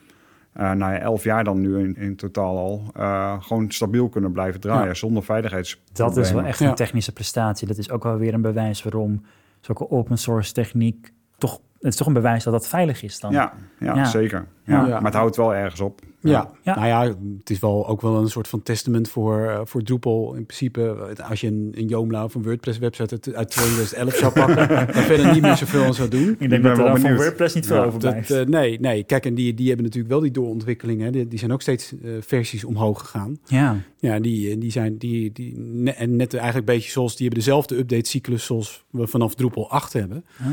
Uh, 0.58 0.72
nou 0.72 0.94
ja, 0.94 1.00
elf 1.00 1.24
jaar 1.24 1.44
dan 1.44 1.62
nu 1.62 1.80
in, 1.80 1.96
in 1.96 2.16
totaal 2.16 2.58
al, 2.58 2.84
uh, 2.98 3.42
gewoon 3.44 3.72
stabiel 3.72 4.10
kunnen 4.10 4.32
blijven 4.32 4.60
draaien 4.60 4.88
Ja. 4.88 4.94
zonder 4.94 5.24
veiligheids. 5.24 5.82
Dat 5.94 6.18
is 6.18 6.32
wel 6.32 6.44
echt 6.44 6.60
Ja. 6.60 6.70
een 6.70 6.76
technische 6.76 7.12
prestatie. 7.14 7.68
Dat 7.68 7.78
is 7.78 7.90
ook 7.92 8.04
wel 8.04 8.18
weer 8.18 8.34
een 8.34 8.42
bewijs 8.42 8.84
waarom 8.84 9.24
zulke 9.60 9.90
open 9.90 10.18
source 10.18 10.54
techniek 10.54 11.12
toch... 11.38 11.60
Het 11.80 11.88
is 11.92 11.96
toch 11.96 12.08
een 12.08 12.14
bewijs 12.14 12.44
dat 12.44 12.54
dat 12.54 12.68
veilig 12.68 13.04
is 13.04 13.20
dan. 13.20 13.32
Ja, 13.32 13.54
ja, 13.80 13.96
Ja. 13.96 14.06
zeker. 14.06 14.46
Ja. 14.70 14.88
Ja. 14.88 14.94
Maar 14.96 15.12
het 15.12 15.14
houdt 15.14 15.36
wel 15.36 15.56
ergens 15.56 15.82
op. 15.82 16.00
Ja. 16.22 16.52
Ja. 16.64 16.76
nou 16.76 16.88
ja, 16.88 17.16
het 17.40 17.50
is 17.50 17.60
wel 17.60 17.88
ook 17.88 18.02
wel 18.02 18.16
een 18.16 18.30
soort 18.30 18.48
van 18.48 18.64
testament 18.64 19.10
voor, 19.10 19.46
eh, 19.48 19.60
voor 19.64 19.84
Drupal. 19.84 20.34
In 20.34 20.46
principe, 20.46 20.96
als 21.30 21.42
je 21.42 21.48
een, 21.48 21.72
een 21.76 21.88
Joomla 21.88 22.24
of 22.24 22.36
een 22.36 22.44
WordPress-website 22.44 23.14
uit, 23.14 23.36
uit 23.36 23.50
2011 23.50 24.16
zou 24.16 24.34
pakken, 24.34 24.68
dan 24.94 25.04
verder 25.04 25.34
niet 25.34 25.42
meer 25.42 25.56
zoveel 25.58 25.84
aan 25.84 25.94
zou 25.94 26.10
doen. 26.10 26.36
Ik 26.40 26.50
denk 26.50 26.64
dat 26.64 26.78
er 26.78 27.00
van. 27.00 27.16
WordPress 27.16 27.56
niet 27.56 27.66
veel 27.68 27.76
Ja, 27.76 27.84
over 27.84 28.00
Dat, 28.00 28.10
blijft. 28.12 28.32
eh, 28.32 28.46
nee, 28.46 28.80
nee, 28.80 29.04
kijk, 29.04 29.26
en 29.26 29.34
die, 29.36 29.54
die 29.54 29.68
hebben 29.68 29.86
natuurlijk 29.86 30.12
wel 30.14 30.22
die 30.22 30.32
doorontwikkeling. 30.32 31.02
Hè. 31.02 31.10
Die, 31.12 31.28
die 31.28 31.40
zijn 31.40 31.52
ook 31.52 31.62
steeds 31.62 31.94
eh, 32.04 32.12
versies 32.20 32.64
omhoog 32.64 33.00
gegaan. 33.00 33.38
ja. 33.46 33.76
Ja, 34.02 34.20
die, 34.20 34.58
die 34.58 34.72
zijn 34.72 34.98
die, 34.98 35.32
die, 35.32 35.58
ne- 35.58 35.92
en 35.92 36.16
net 36.16 36.34
eigenlijk 36.34 36.68
een 36.68 36.76
beetje 36.76 36.92
zoals 36.92 37.16
die 37.16 37.26
hebben 37.28 37.44
dezelfde 37.46 37.78
update-cyclus 37.78 38.46
zoals 38.46 38.86
we 38.90 39.08
vanaf 39.08 39.36
Drupal 39.36 39.70
8 39.72 39.94
hebben. 39.94 40.26
Oh. 40.42 40.48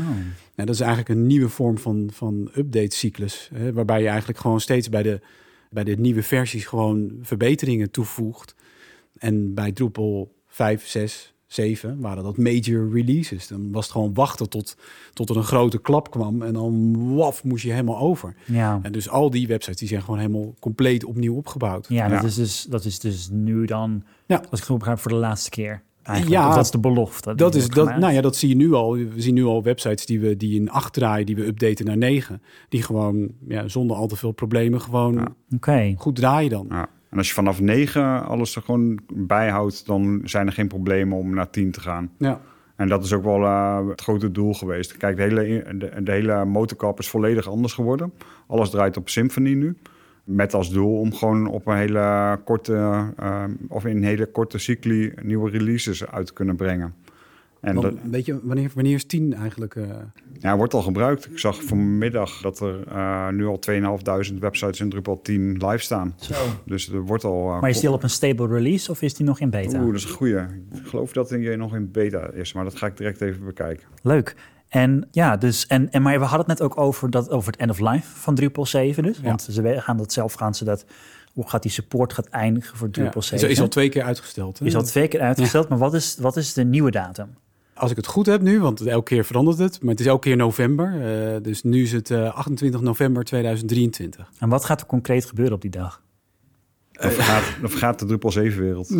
Ja, 0.55 0.65
dat 0.65 0.69
is 0.75 0.79
eigenlijk 0.79 1.09
een 1.09 1.27
nieuwe 1.27 1.49
vorm 1.49 1.77
van, 1.77 2.09
van 2.13 2.49
update-cyclus. 2.55 3.49
Hè, 3.53 3.73
waarbij 3.73 4.01
je 4.01 4.06
eigenlijk 4.09 4.39
gewoon 4.39 4.61
steeds 4.61 4.89
bij 4.89 5.03
de, 5.03 5.19
bij 5.69 5.83
de 5.83 5.95
nieuwe 5.95 6.23
versies 6.23 6.65
gewoon 6.65 7.11
verbeteringen 7.21 7.91
toevoegt. 7.91 8.55
En 9.17 9.53
bij 9.53 9.71
Drupal 9.71 10.35
5, 10.47 10.87
6, 10.87 11.33
7 11.47 11.99
waren 11.99 12.23
dat 12.23 12.37
major 12.37 12.91
releases. 12.93 13.47
Dan 13.47 13.71
was 13.71 13.83
het 13.83 13.91
gewoon 13.91 14.13
wachten 14.13 14.49
tot, 14.49 14.77
tot 15.13 15.29
er 15.29 15.37
een 15.37 15.43
grote 15.43 15.81
klap 15.81 16.11
kwam. 16.11 16.41
En 16.41 16.53
dan 16.53 16.95
waf, 17.15 17.43
moest 17.43 17.63
je 17.63 17.71
helemaal 17.71 17.99
over. 17.99 18.35
Ja. 18.45 18.79
En 18.81 18.91
dus 18.91 19.09
al 19.09 19.29
die 19.29 19.47
websites 19.47 19.79
die 19.79 19.87
zijn 19.87 20.01
gewoon 20.01 20.19
helemaal 20.19 20.53
compleet 20.59 21.03
opnieuw 21.03 21.35
opgebouwd. 21.35 21.85
Ja, 21.89 22.07
dat. 22.07 22.23
Is 22.23 22.35
dus, 22.35 22.63
dat 22.69 22.85
is 22.85 22.99
dus 22.99 23.29
nu 23.31 23.65
dan, 23.65 24.03
Ja. 24.25 24.43
als 24.49 24.59
ik 24.59 24.65
goed 24.65 24.77
begrijp, 24.77 24.99
voor 24.99 25.11
de 25.11 25.17
laatste 25.17 25.49
keer. 25.49 25.83
Eigenlijk. 26.07 26.41
Ja. 26.41 26.47
Of 26.49 26.55
dat 26.55 26.63
is 26.63 26.71
de 26.71 26.79
belofte. 26.79 27.35
Dat 27.35 27.55
is 27.55 27.69
dat, 27.69 27.97
nou 27.97 28.13
ja, 28.13 28.21
dat 28.21 28.35
zie 28.35 28.49
je 28.49 28.55
nu 28.55 28.73
al. 28.73 28.91
We 28.91 29.11
zien 29.15 29.33
nu 29.33 29.43
al 29.43 29.63
websites 29.63 30.05
die 30.05 30.19
we 30.19 30.37
die 30.37 30.59
in 30.59 30.69
8 30.69 30.93
draaien, 30.93 31.25
die 31.25 31.35
we 31.35 31.45
updaten 31.45 31.85
naar 31.85 31.97
9. 31.97 32.41
Die 32.69 32.83
gewoon 32.83 33.31
ja, 33.47 33.67
zonder 33.67 33.97
al 33.97 34.07
te 34.07 34.15
veel 34.15 34.31
problemen 34.31 34.81
gewoon 34.81 35.13
Ja. 35.13 35.27
Oké. 35.55 35.93
goed 35.97 36.15
draaien 36.15 36.49
dan. 36.49 36.65
Ja. 36.69 36.89
En 37.09 37.17
als 37.17 37.27
je 37.27 37.33
vanaf 37.33 37.61
9 37.61 38.25
alles 38.25 38.55
er 38.55 38.61
gewoon 38.61 38.99
bijhoudt, 39.13 39.85
dan 39.85 40.21
zijn 40.23 40.47
er 40.47 40.53
geen 40.53 40.67
problemen 40.67 41.17
om 41.17 41.33
naar 41.33 41.49
10 41.49 41.71
te 41.71 41.79
gaan. 41.79 42.11
Ja. 42.17 42.41
En 42.75 42.87
dat 42.87 43.03
is 43.03 43.13
ook 43.13 43.23
wel 43.23 43.43
eh, 43.43 43.87
het 43.87 44.01
grote 44.01 44.31
doel 44.31 44.53
geweest. 44.53 44.97
Kijk, 44.97 45.15
de 45.15 45.21
hele, 45.21 45.63
de, 45.77 46.03
de 46.03 46.11
hele 46.11 46.45
motorkap 46.45 46.99
is 46.99 47.07
volledig 47.09 47.47
anders 47.47 47.73
geworden. 47.73 48.13
Alles 48.47 48.69
draait 48.69 48.97
op 48.97 49.09
Symfony 49.09 49.53
nu. 49.53 49.77
Met 50.27 50.53
als 50.53 50.69
doel 50.69 50.99
om 50.99 51.13
gewoon 51.13 51.47
op 51.47 51.67
een 51.67 51.75
hele 51.77 52.39
korte, 52.45 53.05
eh, 53.17 53.43
of 53.67 53.85
in 53.85 53.95
een 53.97 54.03
hele 54.03 54.25
korte 54.25 54.57
cycli 54.57 55.13
nieuwe 55.21 55.49
releases 55.49 56.07
uit 56.07 56.25
te 56.27 56.33
kunnen 56.33 56.55
brengen. 56.55 56.93
En 57.61 57.75
Want, 57.75 57.95
dat 57.95 58.11
weet 58.11 58.25
je, 58.25 58.39
wanneer, 58.43 58.71
wanneer 58.75 58.93
is 58.93 59.05
10 59.05 59.33
eigenlijk? 59.33 59.75
eh, 59.75 59.83
ja, 60.39 60.57
wordt 60.57 60.73
al 60.73 60.81
gebruikt. 60.81 61.31
Ik 61.31 61.39
zag 61.39 61.63
vanmiddag 61.63 62.41
dat 62.41 62.59
er 62.59 62.87
eh, 62.87 63.29
nu 63.29 63.45
al 63.45 63.59
2500 63.59 64.39
websites 64.39 64.79
in 64.79 64.89
Drupal 64.89 65.21
10 65.21 65.51
live 65.51 65.77
staan. 65.77 66.13
Zo. 66.15 66.33
Dus 66.65 66.89
er 66.89 67.01
wordt 67.01 67.23
al... 67.23 67.59
Maar 67.59 67.69
is 67.69 67.79
die 67.79 67.89
al 67.89 67.95
op 67.95 68.03
een 68.03 68.09
stable 68.09 68.47
release 68.47 68.91
of 68.91 69.01
is 69.01 69.13
die 69.13 69.25
nog 69.25 69.39
in 69.39 69.49
beta? 69.49 69.77
Oeh, 69.77 69.85
dat 69.85 69.95
is 69.95 70.03
een 70.03 70.09
goeie. 70.15 70.37
Ik 70.73 70.85
geloof 70.85 71.11
dat 71.11 71.29
hij 71.29 71.55
nog 71.55 71.75
in 71.75 71.91
beta 71.91 72.31
is, 72.31 72.53
maar 72.53 72.63
dat 72.63 72.75
ga 72.75 72.87
ik 72.87 72.97
direct 72.97 73.21
even 73.21 73.45
bekijken. 73.45 73.87
Leuk. 74.01 74.35
En 74.69 75.07
ja, 75.11 75.37
dus, 75.37 75.67
en, 75.67 75.91
en, 75.91 76.01
maar 76.01 76.19
we 76.19 76.25
hadden 76.25 76.39
het 76.49 76.59
net 76.59 76.61
ook 76.61 76.77
over, 76.77 77.09
dat, 77.09 77.29
over 77.29 77.51
het 77.51 77.61
end 77.61 77.71
of 77.71 77.79
life 77.79 78.19
van 78.19 78.35
Drupal 78.35 78.65
7 78.65 79.03
dus. 79.03 79.17
Ja. 79.17 79.23
Want 79.23 79.41
ze 79.41 79.81
gaan 79.81 79.97
dat 79.97 80.13
zelf, 80.13 80.33
gaan 80.33 80.55
ze 80.55 80.63
dat, 80.63 80.85
hoe 81.33 81.49
gaat 81.49 81.61
die 81.61 81.71
support 81.71 82.13
gaat 82.13 82.27
eindigen 82.27 82.77
voor 82.77 82.89
Drupal 82.89 83.21
ja, 83.21 83.27
7? 83.27 83.47
is, 83.47 83.53
is 83.53 83.61
al 83.61 83.67
twee 83.67 83.89
keer 83.89 84.03
uitgesteld. 84.03 84.59
hè? 84.59 84.65
Is 84.65 84.75
al 84.75 84.83
twee 84.83 85.07
keer 85.07 85.21
uitgesteld, 85.21 85.69
maar 85.69 85.77
wat 85.77 85.93
is, 85.93 86.17
wat 86.19 86.37
is 86.37 86.53
de 86.53 86.63
nieuwe 86.63 86.91
datum? 86.91 87.27
Als 87.73 87.91
ik 87.91 87.97
het 87.97 88.07
goed 88.07 88.25
heb 88.25 88.41
nu, 88.41 88.59
want 88.59 88.81
elke 88.81 89.03
keer 89.13 89.25
verandert 89.25 89.57
het. 89.57 89.81
Maar 89.81 89.91
het 89.91 89.99
is 89.99 90.05
elke 90.05 90.27
keer 90.27 90.35
november. 90.37 90.93
eh, 91.35 91.41
dus 91.41 91.63
nu 91.63 91.81
is 91.83 91.91
het 91.91 92.11
eh, 92.11 92.33
28 92.33 92.81
november 92.81 93.23
2023. 93.23 94.31
En 94.39 94.49
wat 94.49 94.65
gaat 94.65 94.81
er 94.81 94.87
concreet 94.87 95.25
gebeuren 95.25 95.55
op 95.55 95.61
die 95.61 95.71
dag? 95.71 96.01
Dan 96.99 97.11
vergaat, 97.11 97.43
dan 97.61 97.69
vergaat 97.69 97.99
de 97.99 98.05
Drupal 98.05 98.31
7-wereld. 98.31 98.89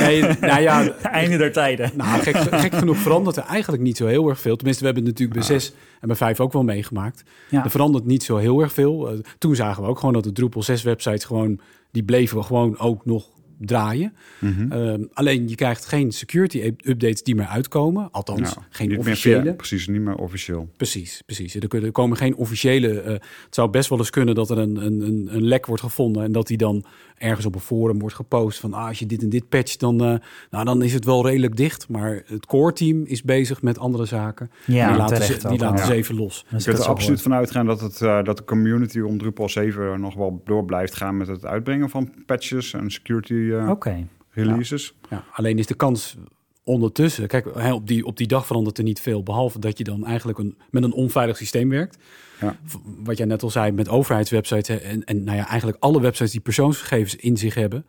Nee, 0.00 0.22
nou 0.40 0.60
ja, 0.60 0.92
Einde 1.02 1.36
der 1.36 1.52
tijden. 1.52 1.90
Nou, 1.94 2.22
gek, 2.22 2.36
gek 2.36 2.74
genoeg 2.74 2.96
verandert 2.96 3.36
er 3.36 3.44
eigenlijk 3.44 3.82
niet 3.82 3.96
zo 3.96 4.06
heel 4.06 4.28
erg 4.28 4.40
veel. 4.40 4.56
Tenminste, 4.56 4.82
we 4.82 4.90
hebben 4.92 5.06
het 5.06 5.18
natuurlijk 5.18 5.48
bij 5.48 5.58
6 5.58 5.72
en 6.00 6.08
bij 6.08 6.16
5 6.16 6.40
ook 6.40 6.52
wel 6.52 6.64
meegemaakt. 6.64 7.22
Ja. 7.48 7.64
Er 7.64 7.70
verandert 7.70 8.04
niet 8.04 8.22
zo 8.22 8.36
heel 8.36 8.60
erg 8.60 8.72
veel. 8.72 9.08
Eh, 9.08 9.18
toen 9.38 9.54
zagen 9.54 9.82
we 9.82 9.88
ook 9.88 9.98
gewoon 9.98 10.14
dat 10.14 10.24
de 10.24 10.32
Drupal 10.32 10.62
6 10.62 10.82
websites 10.82 11.24
gewoon... 11.24 11.60
die 11.90 12.02
bleven 12.02 12.36
we 12.36 12.42
gewoon 12.42 12.78
ook 12.78 13.06
nog 13.06 13.26
draaien. 13.60 14.12
Mhm. 14.38 14.72
Ehm, 14.72 15.02
alleen 15.12 15.48
je 15.48 15.54
krijgt 15.54 15.86
geen 15.86 16.12
security 16.12 16.72
updates 16.84 17.22
die 17.22 17.34
meer 17.34 17.46
uitkomen. 17.46 18.08
Althans, 18.10 18.40
Nou, 18.40 18.54
geen 18.70 18.88
niet 18.88 18.98
meer 18.98 19.06
officiële. 19.06 19.54
precies, 19.54 19.86
niet 19.88 20.00
meer 20.00 20.14
officieel. 20.16 20.68
Precies, 20.76 21.22
precies. 21.26 21.54
Er 21.54 21.68
kunnen- 21.68 21.86
er 21.86 21.92
komen 21.94 22.16
geen 22.16 22.36
officiële. 22.36 23.00
eh, 23.00 23.12
het 23.12 23.54
zou 23.54 23.70
best 23.70 23.88
wel 23.88 23.98
eens 23.98 24.10
kunnen 24.10 24.34
dat 24.34 24.50
er 24.50 24.58
een, 24.58 24.76
een, 24.76 25.00
een, 25.00 25.28
een 25.30 25.42
lek 25.42 25.66
wordt 25.66 25.82
gevonden 25.82 26.22
en 26.24 26.32
dat 26.32 26.46
die 26.46 26.56
dan 26.56 26.84
ergens 27.16 27.46
op 27.46 27.54
een 27.54 27.60
forum 27.60 27.98
wordt 27.98 28.14
gepost 28.14 28.60
van 28.60 28.72
ah, 28.74 28.86
als 28.86 28.98
je 28.98 29.06
dit 29.06 29.22
en 29.22 29.28
dit 29.28 29.48
patcht, 29.48 29.80
dan, 29.80 30.00
eh, 30.04 30.14
nou, 30.50 30.64
dan 30.64 30.82
is 30.82 30.92
het 30.92 31.04
wel 31.04 31.26
redelijk 31.26 31.56
dicht. 31.56 31.88
Maar 31.88 32.22
het 32.26 32.46
core 32.46 32.72
team 32.72 33.02
is 33.04 33.22
bezig 33.22 33.62
met 33.62 33.78
andere 33.78 34.04
zaken. 34.04 34.50
Ja, 34.66 34.88
die 34.88 34.96
laten, 34.96 35.22
ze, 35.22 35.48
die 35.48 35.58
laten 35.58 35.76
ja. 35.78 35.84
ze 35.86 35.94
even 35.94 36.14
los. 36.14 36.44
Dus 36.50 36.64
Je 36.64 36.70
kunt 36.70 36.76
er 36.76 36.84
is 36.84 36.90
absoluut 36.90 37.22
van 37.22 37.34
uitgaan 37.34 37.66
dat, 37.66 37.80
het, 37.80 38.00
eh, 38.00 38.22
dat 38.22 38.36
de 38.36 38.44
community 38.44 39.00
om 39.00 39.18
Drupal 39.18 39.48
7 39.48 40.00
nog 40.00 40.14
wel 40.14 40.42
door 40.44 40.64
blijft 40.64 40.94
gaan 40.96 41.16
met 41.16 41.26
het 41.28 41.44
uitbrengen 41.44 41.90
van 41.90 42.12
patches 42.26 42.72
en 42.72 42.90
security 42.90 43.49
eh, 43.58 43.70
Oké. 43.70 44.06
releases. 44.30 44.94
Ja, 45.10 45.24
alleen 45.32 45.58
is 45.58 45.66
de 45.66 45.74
kans 45.74 46.16
ondertussen, 46.64 47.26
kijk, 47.26 47.72
op 47.72 47.86
die, 47.86 48.04
op 48.04 48.16
die 48.16 48.26
dag 48.26 48.46
verandert 48.46 48.78
er 48.78 48.84
niet 48.84 49.00
veel, 49.00 49.22
behalve 49.22 49.58
dat 49.58 49.78
je 49.78 49.84
dan 49.84 50.06
eigenlijk 50.06 50.38
een, 50.38 50.56
met 50.70 50.82
een 50.82 50.92
onveilig 50.92 51.36
systeem 51.36 51.68
werkt. 51.68 51.98
Ja. 52.40 52.56
Wat 53.04 53.16
jij 53.16 53.26
net 53.26 53.42
al 53.42 53.50
zei 53.50 53.72
met 53.72 53.88
overheidswebsites 53.88 54.80
en, 54.80 55.04
en 55.04 55.24
nou 55.24 55.36
ja, 55.36 55.48
eigenlijk 55.48 55.82
alle 55.82 56.00
websites 56.00 56.32
die 56.32 56.40
persoonsgegevens 56.40 57.16
in 57.16 57.36
zich 57.36 57.54
hebben. 57.54 57.86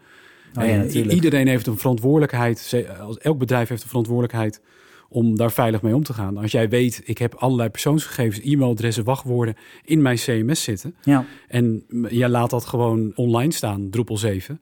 Oh 0.60 0.66
ja, 0.66 0.84
iedereen 0.94 1.48
heeft 1.48 1.68
een 1.68 1.78
verantwoordelijkheid, 1.78 2.86
elk 3.22 3.38
bedrijf 3.38 3.70
heeft 3.70 3.82
een 3.82 3.88
verantwoordelijkheid 3.88 4.62
om 5.10 5.38
daar 5.38 5.52
veilig 5.52 5.82
mee 5.82 5.96
om 5.96 6.04
te 6.04 6.14
gaan. 6.14 6.38
Als 6.38 6.52
jij 6.52 6.70
weet, 6.70 7.02
ik 7.04 7.18
heb 7.18 7.34
allerlei 7.36 7.70
persoonsgegevens, 7.70 8.46
e-mailadressen, 8.46 9.04
wachtwoorden 9.04 9.56
in 9.84 10.02
mijn 10.02 10.18
CMS 10.18 10.64
zitten 10.64 10.96
Ja. 11.02 11.26
en 11.48 11.84
jij 12.10 12.30
laat 12.30 12.50
dat 12.50 12.66
gewoon 12.66 13.12
online 13.16 13.54
staan, 13.54 13.90
Drupal 13.90 14.18
7, 14.18 14.62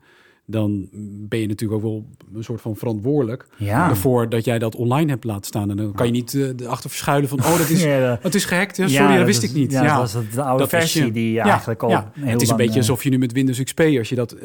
dan 0.51 0.87
ben 1.29 1.39
je 1.39 1.47
natuurlijk 1.47 1.83
ook 1.85 1.91
wel 1.91 2.05
een 2.35 2.43
soort 2.43 2.61
van 2.61 2.75
verantwoordelijk 2.75 3.47
Ja. 3.57 3.89
ervoor 3.89 4.29
dat 4.29 4.45
jij 4.45 4.59
dat 4.59 4.75
online 4.75 5.09
hebt 5.09 5.23
laten 5.23 5.45
staan. 5.45 5.69
En 5.69 5.77
dan 5.77 5.91
kan 5.93 6.05
je 6.05 6.11
niet 6.11 6.33
erachter 6.33 6.89
verschuilen 6.89 7.29
van, 7.29 7.39
oh, 7.39 7.57
dat 7.57 7.69
is, 7.69 7.83
Ja, 7.89 8.07
dat- 8.09 8.23
het 8.23 8.35
is 8.35 8.45
gehackt. 8.45 8.77
hè? 8.77 8.87
Sorry, 8.87 9.07
dat 9.07 9.17
dat 9.17 9.25
wist 9.25 9.43
is- 9.43 9.49
ik 9.49 9.55
niet. 9.55 9.71
Ja, 9.71 9.83
dat 9.83 9.97
was 9.97 10.13
het- 10.13 10.33
de 10.33 10.41
oude 10.41 10.59
dat 10.59 10.69
versie 10.69 11.05
je- 11.05 11.11
die 11.11 11.31
ja, 11.31 11.43
eigenlijk 11.45 11.83
al 11.83 11.89
Het 11.91 12.01
is 12.15 12.23
een 12.23 12.37
lang, 12.37 12.47
beetje 12.57 12.69
eh, 12.69 12.75
alsof 12.77 13.03
je 13.03 13.09
nu 13.09 13.17
met 13.17 13.31
Windows 13.31 13.63
XP, 13.63 13.79
als 13.97 14.09
je 14.09 14.15
dat, 14.15 14.35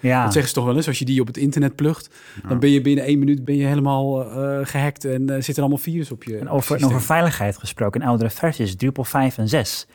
Ja. 0.00 0.22
dat 0.22 0.32
zeggen 0.32 0.48
ze 0.48 0.54
toch 0.54 0.64
wel 0.64 0.76
eens, 0.76 0.86
als 0.86 0.98
je 0.98 1.04
die 1.04 1.20
op 1.20 1.26
het 1.26 1.36
internet 1.36 1.74
plugt, 1.76 2.08
dan 2.48 2.58
ben 2.58 2.70
je 2.70 2.80
binnen 2.80 3.04
één 3.04 3.18
minuut 3.18 3.44
ben 3.44 3.56
je 3.56 3.66
helemaal 3.66 4.30
eh, 4.30 4.58
gehackt 4.66 5.04
en 5.04 5.30
eh, 5.30 5.42
zit 5.42 5.54
er 5.56 5.60
allemaal 5.62 5.78
virus 5.82 6.10
op 6.10 6.24
je. 6.24 6.36
En 6.38 6.48
over, 6.48 6.76
en 6.76 6.84
over 6.84 7.02
veiligheid 7.02 7.56
gesproken, 7.58 8.00
in 8.00 8.06
oudere 8.06 8.30
versies, 8.30 8.76
Drupal 8.76 9.04
5 9.04 9.38
en 9.38 9.48
6. 9.48 9.86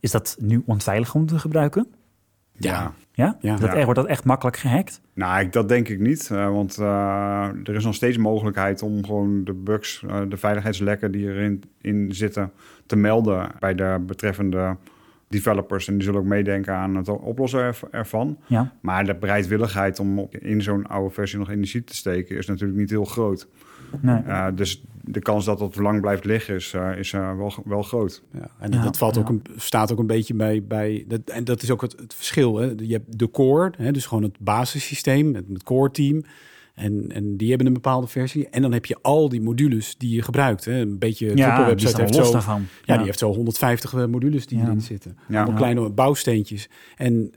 Is 0.00 0.10
dat 0.10 0.36
nu 0.40 0.62
onveilig 0.66 1.14
om 1.14 1.26
te 1.26 1.38
gebruiken? 1.38 1.86
Ja. 2.68 2.92
Ja? 3.12 3.56
Dat 3.56 3.62
echt, 3.62 3.84
wordt 3.84 4.00
dat 4.00 4.08
echt 4.08 4.24
makkelijk 4.24 4.56
gehackt? 4.56 5.00
Nou, 5.14 5.40
ik, 5.40 5.52
dat 5.52 5.68
denk 5.68 5.88
ik 5.88 6.00
niet. 6.00 6.30
eh, 6.30 6.50
want 6.50 6.78
eh, 6.78 7.48
er 7.64 7.74
is 7.74 7.84
nog 7.84 7.94
steeds 7.94 8.16
mogelijkheid 8.16 8.82
om 8.82 9.04
gewoon 9.04 9.44
de 9.44 9.52
bugs, 9.52 10.04
eh, 10.08 10.20
de 10.28 10.36
veiligheidslekken 10.36 11.12
die 11.12 11.26
erin 11.26 11.62
in 11.80 12.14
zitten, 12.14 12.52
te 12.86 12.96
melden 12.96 13.50
bij 13.58 13.74
de 13.74 14.02
betreffende 14.06 14.76
developers 15.40 15.88
en 15.88 15.94
die 15.94 16.02
zullen 16.02 16.20
ook 16.20 16.26
meedenken 16.26 16.74
aan 16.74 16.94
het 16.94 17.08
oplossen 17.08 17.60
erv- 17.60 17.82
ervan. 17.90 18.38
Ja. 18.46 18.72
Maar 18.80 19.04
de 19.04 19.14
bereidwilligheid 19.14 19.98
om 19.98 20.18
op- 20.18 20.36
in 20.36 20.62
zo'n 20.62 20.86
oude 20.86 21.14
versie 21.14 21.38
nog 21.38 21.50
energie 21.50 21.84
te 21.84 21.94
steken 21.96 22.36
is 22.36 22.46
natuurlijk 22.46 22.78
niet 22.78 22.90
heel 22.90 23.04
groot. 23.04 23.48
Nee. 24.00 24.22
Uh, 24.26 24.46
dus 24.54 24.84
de 25.04 25.20
kans 25.20 25.44
dat 25.44 25.60
het 25.60 25.76
lang 25.76 26.00
blijft 26.00 26.24
liggen 26.24 26.54
is, 26.54 26.72
uh, 26.74 26.96
is 26.98 27.12
uh, 27.12 27.36
wel, 27.36 27.52
wel 27.64 27.82
groot. 27.82 28.22
Ja, 28.32 28.50
en 28.58 28.72
Ja, 28.72 28.82
dat 28.82 28.98
valt 28.98 29.14
ja. 29.14 29.20
ook 29.20 29.28
een, 29.28 29.42
staat 29.56 29.92
ook 29.92 29.98
een 29.98 30.06
beetje 30.06 30.34
bij. 30.34 30.62
bij 30.64 31.04
dat, 31.08 31.20
en 31.24 31.44
dat 31.44 31.62
is 31.62 31.70
ook 31.70 31.80
het, 31.80 31.92
het 32.00 32.14
verschil. 32.14 32.56
Hè. 32.56 32.72
Je 32.76 32.92
hebt 32.92 33.18
de 33.18 33.30
core, 33.30 33.72
hè, 33.76 33.92
dus 33.92 34.06
gewoon 34.06 34.22
het 34.22 34.38
basissysteem, 34.38 35.34
het, 35.34 35.44
het 35.52 35.62
core 35.62 35.90
team. 35.90 36.22
En, 36.74 37.04
en 37.08 37.36
die 37.36 37.48
hebben 37.48 37.66
een 37.66 37.72
bepaalde 37.72 38.06
versie. 38.06 38.48
En 38.48 38.62
dan 38.62 38.72
heb 38.72 38.86
je 38.86 38.96
al 39.02 39.28
die 39.28 39.40
modules 39.40 39.96
die 39.98 40.14
je 40.14 40.22
gebruikt. 40.22 40.64
Hè. 40.64 40.80
Een 40.80 40.98
beetje 40.98 41.36
Ja, 41.36 41.66
website 41.66 42.00
heeft 42.00 42.14
los 42.14 42.26
zo, 42.26 42.32
daarvan. 42.32 42.66
Ja, 42.84 42.96
die 42.96 43.06
heeft 43.06 43.18
zo 43.18 43.32
150 43.34 44.06
modules 44.06 44.46
die 44.46 44.58
Ja. 44.58 44.64
erin 44.64 44.80
zitten. 44.80 45.16
Ja. 45.28 45.36
Allemaal 45.36 45.56
kleine 45.56 45.90
bouwsteentjes. 45.90 46.68
En 46.96 47.32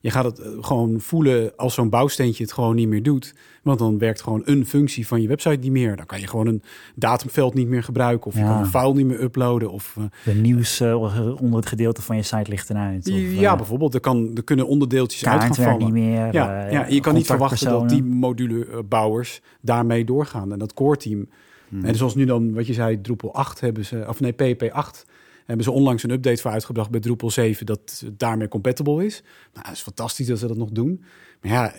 je 0.00 0.10
gaat 0.10 0.24
het 0.24 0.38
eh, 0.38 0.48
gewoon 0.60 1.00
voelen 1.00 1.56
als 1.56 1.74
zo'n 1.74 1.88
bouwsteentje 1.90 2.42
het 2.42 2.52
gewoon 2.52 2.74
niet 2.74 2.88
meer 2.88 3.02
doet. 3.02 3.34
Want 3.62 3.78
dan 3.78 3.98
werkt 3.98 4.22
gewoon 4.22 4.42
een 4.44 4.66
functie 4.66 5.06
van 5.06 5.22
je 5.22 5.28
website 5.28 5.58
niet 5.60 5.70
meer. 5.70 5.96
Dan 5.96 6.06
kan 6.06 6.20
je 6.20 6.26
gewoon 6.26 6.46
een 6.46 6.62
datumveld 6.94 7.54
niet 7.54 7.68
meer 7.68 7.82
gebruiken. 7.82 8.26
Of 8.26 8.36
je 8.36 8.42
kan 8.42 8.58
een 8.58 8.66
file 8.66 8.94
niet 8.94 9.06
meer 9.06 9.22
uploaden. 9.22 9.70
Of, 9.70 9.96
eh, 9.98 10.04
De 10.24 10.40
nieuws 10.40 10.80
uh, 10.80 11.40
onder 11.42 11.56
het 11.56 11.66
gedeelte 11.66 12.02
van 12.02 12.16
je 12.16 12.22
site 12.22 12.50
ligt 12.50 12.70
eruit. 12.70 13.08
Of, 13.08 13.14
ja, 13.18 13.50
uh, 13.50 13.56
bijvoorbeeld. 13.56 13.94
Er, 13.94 14.00
kan, 14.00 14.30
er 14.34 14.44
kunnen 14.44 14.66
onderdeeltjes 14.66 15.26
uit 15.26 15.42
gaan 15.42 15.54
vallen. 15.54 15.78
niet 15.78 15.92
meer. 15.92 16.32
Ja, 16.32 16.66
uh, 16.66 16.72
ja, 16.72 16.86
je 16.86 17.00
kan 17.00 17.14
niet 17.14 17.26
verwachten 17.26 17.68
dat 17.70 17.88
die 17.88 18.02
contactpersonen. 18.02 18.85
Modulebouwers 18.88 19.40
daarmee 19.60 20.04
doorgaan. 20.04 20.52
En 20.52 20.58
dat 20.58 20.74
core 20.74 20.96
team. 20.96 21.28
Hmm. 21.68 21.84
En 21.84 21.94
zoals 21.94 22.14
nu 22.14 22.24
dan, 22.24 22.54
wat 22.54 22.66
je 22.66 22.72
zei, 22.72 23.00
Drupal 23.00 23.34
8 23.34 23.60
hebben 23.60 23.84
ze, 23.84 24.04
of 24.08 24.20
nee, 24.20 24.32
PHP 24.32 24.70
8 24.72 25.06
hebben 25.46 25.64
ze 25.64 25.70
onlangs 25.70 26.02
een 26.02 26.10
update 26.10 26.40
voor 26.42 26.50
uitgebracht 26.50 26.90
bij 26.90 27.00
Drupal 27.00 27.30
7 27.30 27.66
dat 27.66 28.02
het 28.04 28.18
daarmee 28.18 28.48
compatible 28.48 29.04
is. 29.04 29.22
Nou, 29.52 29.64
dat 29.66 29.74
is 29.74 29.82
fantastisch 29.82 30.26
dat 30.26 30.38
ze 30.38 30.46
dat 30.46 30.56
nog 30.56 30.70
doen. 30.70 31.04
Maar 31.40 31.52
ja, 31.52 31.72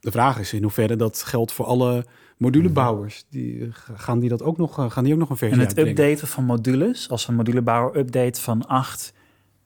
de 0.00 0.10
vraag 0.10 0.38
is 0.38 0.52
in 0.52 0.62
hoeverre 0.62 0.96
dat 0.96 1.22
geldt 1.22 1.52
voor 1.52 1.64
alle 1.64 2.04
modulebouwers. 2.36 3.24
Die, 3.30 3.68
gaan 3.94 4.18
die 4.18 4.28
dat 4.28 4.42
ook 4.42 4.56
nog, 4.56 4.78
eh, 4.78 4.90
gaan 4.90 5.04
die 5.04 5.12
ook 5.12 5.18
nog 5.18 5.30
een 5.30 5.36
versie 5.36 5.58
En 5.58 5.66
het 5.66 5.76
uitbrengen? 5.76 6.10
updaten 6.10 6.28
van 6.28 6.44
modules, 6.44 7.08
als 7.08 7.28
een 7.28 7.34
modulebouwer 7.34 7.96
update 7.96 8.40
van 8.40 8.66
8 8.66 9.12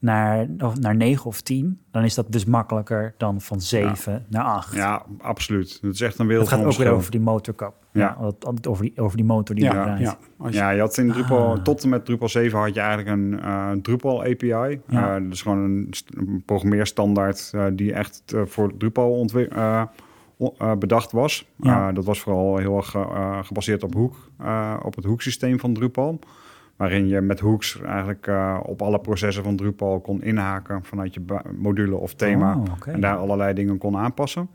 naar, 0.00 0.46
of 0.58 0.78
naar 0.78 0.96
9 0.96 1.24
of 1.26 1.40
10, 1.40 1.80
dan 1.90 2.04
is 2.04 2.14
dat 2.14 2.32
dus 2.32 2.44
makkelijker 2.44 3.14
dan 3.18 3.40
van 3.40 3.60
7 3.60 4.26
naar 4.28 4.44
8. 4.44 4.74
Ja, 4.74 5.02
absoluut. 5.20 5.78
Het 5.82 5.94
is 5.94 6.00
echt 6.00 6.18
een 6.18 6.26
wereld 6.26 6.50
Het 6.50 6.58
gaat 6.60 6.66
ook 6.66 6.72
weer 6.72 6.90
over 6.90 7.10
die 7.10 7.20
motorkap. 7.20 7.74
Ja. 7.92 8.00
Ja. 8.00 8.16
wat- 8.20 8.44
altijd 8.46 8.66
over, 8.66 8.84
die, 8.84 9.00
over 9.00 9.16
die 9.16 9.26
motor 9.26 9.54
die 9.54 9.64
Ja, 9.64 9.70
draait. 9.70 10.00
ja, 10.00 10.16
je- 10.44 10.52
Ja, 10.52 10.70
je 10.70 10.80
had 10.80 10.96
in 10.96 11.12
Drupal, 11.12 11.52
Ah. 11.56 11.62
tot 11.62 11.82
en 11.82 11.88
met 11.88 12.04
Drupal 12.04 12.28
7 12.28 12.58
had 12.58 12.74
je 12.74 12.80
eigenlijk 12.80 13.16
een 13.18 13.40
eh, 13.40 13.70
Drupal 13.82 14.20
API. 14.24 14.80
Ja. 14.86 15.16
Eh, 15.16 15.22
dat 15.22 15.32
is 15.32 15.42
gewoon 15.42 15.58
een, 15.58 15.86
st- 15.90 16.14
een 16.16 16.42
programmeerstandaard 16.46 17.50
eh, 17.54 17.64
die 17.72 17.92
echt 17.92 18.22
voor 18.44 18.76
Drupal 18.76 19.26
bedacht 20.78 21.12
was. 21.12 21.48
Ja. 21.56 21.92
Dat 21.92 22.04
was 22.04 22.20
vooral 22.20 22.56
heel 22.56 22.76
erg 22.76 22.94
eh, 22.94 23.38
gebaseerd 23.42 23.82
op 23.82 23.94
hoek, 23.94 24.16
eh, 24.38 24.76
op 24.82 24.94
het 24.96 25.04
hoeksysteem 25.04 25.58
van 25.60 25.74
Drupal. 25.74 26.18
Waarin 26.80 27.08
je 27.08 27.20
met 27.20 27.40
hooks 27.40 27.80
eigenlijk 27.80 28.26
eh, 28.26 28.60
op 28.62 28.82
alle 28.82 29.00
processen 29.00 29.42
van 29.42 29.56
Drupal 29.56 30.00
kon 30.00 30.22
inhaken 30.22 30.84
vanuit 30.84 31.14
je 31.14 31.22
module 31.58 31.96
of 31.96 32.14
thema. 32.14 32.56
Oh. 32.56 32.64
En 32.86 33.00
daar 33.00 33.16
allerlei 33.16 33.54
dingen 33.54 33.78
kon 33.78 33.96
aanpassen. 33.96 34.48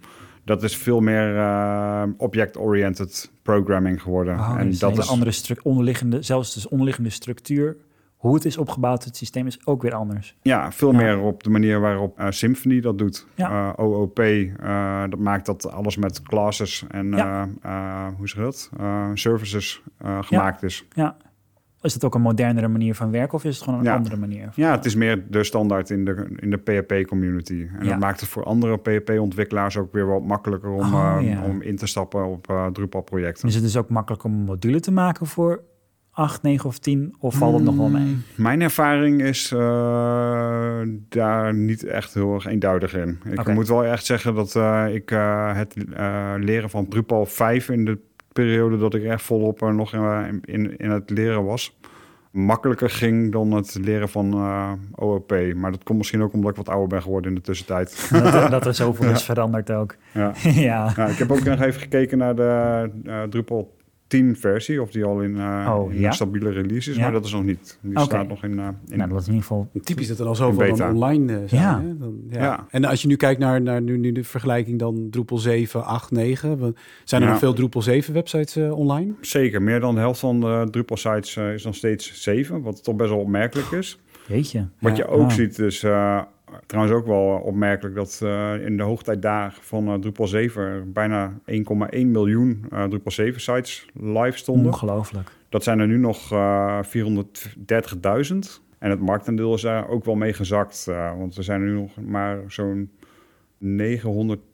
Dat 0.44 0.64
is 0.64 0.78
veel 0.78 1.00
meer 1.00 1.38
eh, 1.38 2.04
object-oriented 2.18 3.32
programming 3.42 4.02
geworden. 4.02 4.40
Oh, 4.40 4.56
en 4.60 4.70
dus 4.70 4.80
dat 4.80 4.98
is 4.98 5.10
andere 5.10 5.32
onderliggende, 5.62 6.22
zelfs 6.22 6.54
dus 6.54 6.68
onderliggende 6.68 7.10
structuur, 7.10 7.78
hoe 8.16 8.34
het 8.34 8.46
is 8.46 8.58
opgebouwd, 8.58 9.04
het 9.04 9.18
systeem 9.18 9.48
is 9.48 9.60
ook 9.66 9.82
weer 9.82 9.94
anders. 9.94 10.36
Ja, 10.42 10.72
veel 10.72 10.92
Ja. 10.92 10.98
meer 10.98 11.20
op 11.20 11.44
de 11.44 11.50
manier 11.50 11.80
waarop 11.80 12.20
eh, 12.20 12.28
Symfony 12.30 12.82
dat 12.82 12.98
doet. 12.98 13.26
Ja. 13.36 13.74
OOP, 13.78 14.22
dat 15.10 15.20
maakt 15.20 15.46
dat 15.46 15.72
alles 15.72 15.98
met 15.98 16.22
classes 16.22 16.86
en 16.90 17.12
Ja. 17.12 17.50
hoe 18.18 18.28
zeg 18.28 18.44
dat? 18.44 18.70
Services 19.14 19.82
gemaakt 20.22 20.64
is. 20.64 20.86
Ja. 20.94 21.16
Is 21.86 21.94
het 21.94 22.04
ook 22.04 22.16
een 22.16 22.22
modernere 22.22 22.68
manier 22.68 22.96
van 22.96 23.12
werken 23.12 23.34
of 23.38 23.44
is 23.44 23.56
het 23.56 23.64
gewoon 23.64 23.80
een 23.80 23.86
Ja. 23.86 23.96
andere 23.96 24.18
manier? 24.18 24.50
Ja, 24.56 24.72
het 24.72 24.86
is 24.86 24.96
meer 24.96 25.24
de 25.30 25.44
standaard 25.44 25.90
in 25.90 26.06
de, 26.06 26.28
in 26.36 26.50
de 26.50 26.58
PHP-community. 26.58 27.68
En 27.80 27.84
Ja. 27.86 27.90
dat 27.90 28.00
maakt 28.00 28.20
het 28.20 28.30
voor 28.30 28.44
andere 28.44 28.78
PHP-ontwikkelaars 28.78 29.78
ook 29.78 29.94
weer 29.94 30.06
wat 30.06 30.24
makkelijker 30.24 30.70
om, 30.70 30.94
Oh, 30.94 31.16
eh, 31.20 31.30
ja. 31.30 31.44
om 31.44 31.62
in 31.62 31.76
te 31.76 31.86
stappen 31.88 32.26
op 32.26 32.50
eh, 32.50 32.66
Drupal-projecten. 32.68 33.48
Is 33.48 33.54
het 33.54 33.64
dus 33.64 33.78
ook 33.78 33.90
makkelijk 33.90 34.24
om 34.24 34.34
een 34.34 34.44
module 34.44 34.80
te 34.80 34.92
maken 34.92 35.26
voor 35.26 35.64
8, 36.12 36.42
9 36.42 36.70
of 36.70 36.80
10? 36.80 37.16
Of 37.20 37.36
valt 37.36 37.54
het 37.54 37.64
nog 37.64 37.76
wel 37.76 37.90
mee? 37.90 38.18
Mijn 38.36 38.62
ervaring 38.62 39.22
is 39.22 39.52
eh, 39.52 40.80
daar 41.10 41.54
niet 41.54 41.84
echt 41.84 42.14
heel 42.14 42.34
erg 42.34 42.46
eenduidig 42.46 42.96
in. 42.96 43.20
Ik 43.32 43.54
moet 43.54 43.68
wel 43.68 43.86
echt 43.86 44.06
zeggen 44.06 44.36
dat 44.36 44.56
ik 44.94 45.10
het 45.54 45.76
leren 46.40 46.70
van 46.70 46.88
Drupal 46.88 47.26
5 47.26 47.70
in 47.70 47.86
de 47.86 48.00
periode 48.36 48.78
dat 48.78 48.94
ik 48.94 49.04
echt 49.04 49.22
volop 49.22 49.62
er 49.62 49.74
nog 49.74 49.94
eh, 49.94 50.24
in, 50.42 50.78
in 50.78 50.90
het 50.90 51.10
leren 51.10 51.44
was, 51.46 51.78
makkelijker 52.32 52.90
ging 52.90 53.32
dan 53.32 53.52
het 53.52 53.78
leren 53.82 54.10
van 54.10 54.34
eh, 54.34 54.72
OOP. 54.96 55.34
Maar 55.56 55.72
dat 55.72 55.84
komt 55.84 55.98
misschien 55.98 56.22
ook 56.24 56.34
omdat 56.34 56.52
ik 56.52 56.58
wat 56.58 56.70
ouder 56.70 56.88
ben 56.88 57.02
geworden 57.02 57.30
in 57.30 57.36
de 57.36 57.42
tussentijd. 57.44 58.08
dat, 58.24 58.34
er- 58.34 58.50
dat 58.50 58.66
er 58.70 58.74
zoveel 58.74 59.10
is 59.10 59.24
veranderd 59.24 59.72
ook. 59.72 59.96
ja. 60.14 60.32
ja. 60.44 60.94
Ja, 60.96 61.06
ik 61.08 61.18
heb 61.18 61.32
ook 61.32 61.44
nog 61.44 61.62
even 61.62 61.82
gekeken 61.82 62.18
naar 62.18 62.36
de 62.36 62.90
eh, 63.06 63.24
Drupal 63.24 63.75
10 64.08 64.36
versie, 64.38 64.82
of 64.82 64.92
die 64.92 65.04
al 65.04 65.22
in, 65.22 65.38
eh, 65.38 65.74
Oh, 65.78 65.94
in 65.94 66.00
ja? 66.00 66.08
een 66.08 66.14
stabiele 66.14 66.50
release 66.50 66.90
is, 66.90 66.96
Ja. 66.96 67.02
maar 67.02 67.12
dat 67.12 67.26
is 67.26 67.32
nog 67.32 67.44
niet. 67.44 67.78
Die 67.82 68.00
staat 68.00 68.28
nog 68.28 68.44
in, 68.44 68.60
eh, 68.60 68.68
in 68.88 68.98
Nou, 68.98 69.10
dat 69.10 69.20
is 69.22 69.28
in 69.28 69.34
ieder 69.34 69.48
geval... 69.48 69.70
Typisch 69.84 70.08
dat 70.08 70.20
er 70.20 70.26
al 70.26 70.36
zoveel 70.36 70.76
dan 70.76 70.90
online 70.92 71.34
eh, 71.34 71.40
zijn. 71.46 71.62
Ja. 71.62 71.82
Hè? 71.82 71.98
Dan, 71.98 72.16
ja. 72.30 72.42
Ja. 72.44 72.66
En 72.70 72.86
als 72.86 73.02
je 73.02 73.08
nu 73.08 73.16
kijkt 73.16 73.40
naar, 73.40 73.62
naar 73.62 73.82
nu, 73.82 73.98
nu 73.98 74.12
de 74.12 74.24
vergelijking 74.24 74.80
dan 74.80 75.08
Drupal 75.10 75.38
7, 75.38 75.86
8, 75.86 76.12
9. 76.12 76.58
wat- 76.58 76.76
Zijn 77.04 77.22
er 77.22 77.28
Ja. 77.28 77.34
nog 77.34 77.42
veel 77.44 77.54
Drupal 77.54 77.82
7 77.82 78.14
websites 78.14 78.56
eh, 78.56 78.78
online? 78.78 79.14
Zeker, 79.22 79.62
meer 79.62 79.80
dan 79.80 79.94
de 79.96 80.00
helft 80.02 80.20
van 80.20 80.40
de 80.40 80.68
Drupal-sites 80.72 81.36
eh, 81.38 81.54
is 81.54 81.64
nog 81.64 81.76
steeds 81.76 82.22
7, 82.22 82.62
wat 82.62 82.84
toch 82.84 82.96
best 82.96 83.10
wel 83.10 83.20
opmerkelijk 83.20 83.72
is. 83.72 84.00
Jeetje. 84.28 84.68
Wat 84.80 84.98
Ja. 84.98 85.04
je 85.04 85.10
ook 85.10 85.32
ziet 85.32 85.60
is 85.60 85.84
uh, 85.84 86.22
trouwens 86.66 86.96
ook 86.96 87.06
wel 87.06 87.42
opmerkelijk 87.44 87.96
dat 87.96 88.20
uh, 88.24 88.66
in 88.66 88.78
de 88.78 88.84
hoogtijdagen 88.84 89.64
van 89.64 89.90
uh, 89.90 89.94
Drupal 89.94 90.28
7 90.28 90.64
er 90.64 90.92
bijna 90.92 91.34
1,1 91.34 91.36
miljoen 91.90 92.66
uh, 92.74 92.84
Drupal 92.84 93.12
7 93.12 93.42
sites 93.42 93.86
live 93.94 94.38
stonden. 94.38 94.66
Ongelooflijk. 94.66 95.32
Dat 95.50 95.64
zijn 95.64 95.80
er 95.80 95.88
nu 95.88 95.98
nog 95.98 96.34
uh, 96.34 96.80
430.000. 96.84 96.90
En 98.80 98.90
het 98.90 99.00
marktaandeel 99.00 99.54
is 99.54 99.62
daar 99.62 99.88
ook 99.90 100.06
wel 100.06 100.16
mee 100.16 100.34
gezakt. 100.34 100.86
Want 101.18 101.38
er 101.38 101.44
zijn 101.44 101.62
er 101.62 101.68
nu 101.68 101.74
nog 101.74 102.02
maar 102.02 102.44
zo'n 102.48 102.92
900.000 103.64 103.68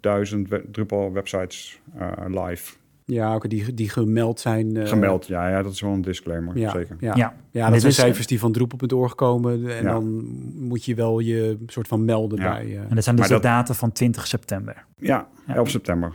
we 0.02 0.64
Drupal 0.72 1.12
websites 1.12 1.82
live. 2.28 2.74
Ja, 3.14 3.34
ook 3.34 3.50
die, 3.50 3.74
die 3.74 3.90
gemeld 3.90 4.40
zijn. 4.40 4.76
Uh, 4.76 4.88
gemeld, 4.88 5.28
ja, 5.28 5.50
ja, 5.50 5.62
dat 5.64 5.72
is 5.72 5.82
wel 5.82 5.92
een 5.92 6.02
disclaimer. 6.02 6.58
Ja, 6.58 6.72
zeker. 6.72 6.96
Ja, 7.00 7.16
Ja. 7.16 7.34
ja. 7.52 7.70
dat 7.70 7.82
zijn 7.82 7.94
cijfers 7.94 8.28
die 8.28 8.40
van 8.40 8.52
Drupal.org 8.52 9.16
komen. 9.16 9.52
En 9.78 9.84
Ja. 9.84 9.92
dan 9.92 10.24
moet 10.68 10.86
je 10.86 10.96
wel 10.96 11.20
je 11.20 11.58
soort 11.66 11.88
van 11.88 12.06
melden 12.06 12.40
Ja. 12.40 12.52
bij. 12.54 12.66
eh, 12.66 12.80
En 12.90 12.96
dat 12.96 13.04
zijn 13.04 13.16
dus 13.16 13.28
Maar 13.30 13.38
de 13.38 13.44
dat- 13.48 13.54
data 13.54 13.74
van 13.74 13.92
20 13.92 14.28
september. 14.28 14.86
Ja, 14.98 15.28
Ja. 15.48 15.56
11 15.56 15.70
september. 15.70 16.14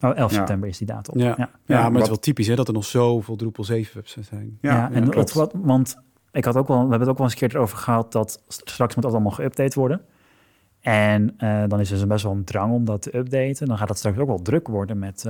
Oh, 0.00 0.16
11 0.16 0.30
Ja. 0.30 0.36
september 0.36 0.68
is 0.68 0.78
die 0.78 0.86
datum. 0.86 1.18
ja. 1.20 1.26
Ja. 1.26 1.34
Ja, 1.38 1.48
Ja, 1.66 1.74
maar 1.76 1.84
het 1.84 1.92
wat- 1.92 2.02
is 2.02 2.08
wel 2.08 2.18
typisch 2.18 2.46
hè, 2.46 2.54
dat 2.54 2.68
er 2.68 2.74
nog 2.74 2.84
zoveel 2.84 3.36
Drupal 3.36 3.64
7 3.64 3.94
websites 3.94 4.28
zijn. 4.28 4.58
Ja, 4.60 4.74
Ja, 4.74 4.90
en 4.92 5.08
klopt. 5.08 5.32
wat, 5.32 5.52
wat, 5.52 5.62
want 5.64 5.96
ik 6.32 6.44
had 6.44 6.56
ook 6.56 6.68
wel, 6.68 6.76
we 6.76 6.80
hebben 6.82 7.00
het 7.00 7.08
ook 7.08 7.16
wel 7.18 7.26
eens 7.26 7.40
een 7.40 7.48
keer 7.48 7.56
erover 7.56 7.78
gehad 7.78 8.12
dat 8.12 8.42
straks 8.48 8.94
moet 8.94 9.04
dat 9.04 9.12
allemaal 9.12 9.36
geüpdate 9.40 9.74
worden. 9.74 10.00
En 10.80 11.34
eh, 11.38 11.62
dan 11.68 11.80
is 11.80 11.90
er 11.90 11.96
dus 11.98 12.06
best 12.06 12.22
wel 12.24 12.32
een 12.32 12.44
drang 12.44 12.72
om 12.72 12.84
dat 12.84 13.02
te 13.02 13.16
updaten. 13.16 13.66
Dan 13.66 13.78
gaat 13.78 13.88
het 13.88 13.98
straks 13.98 14.18
ook 14.18 14.26
wel 14.26 14.42
druk 14.42 14.68
worden 14.68 14.98
met, 14.98 15.24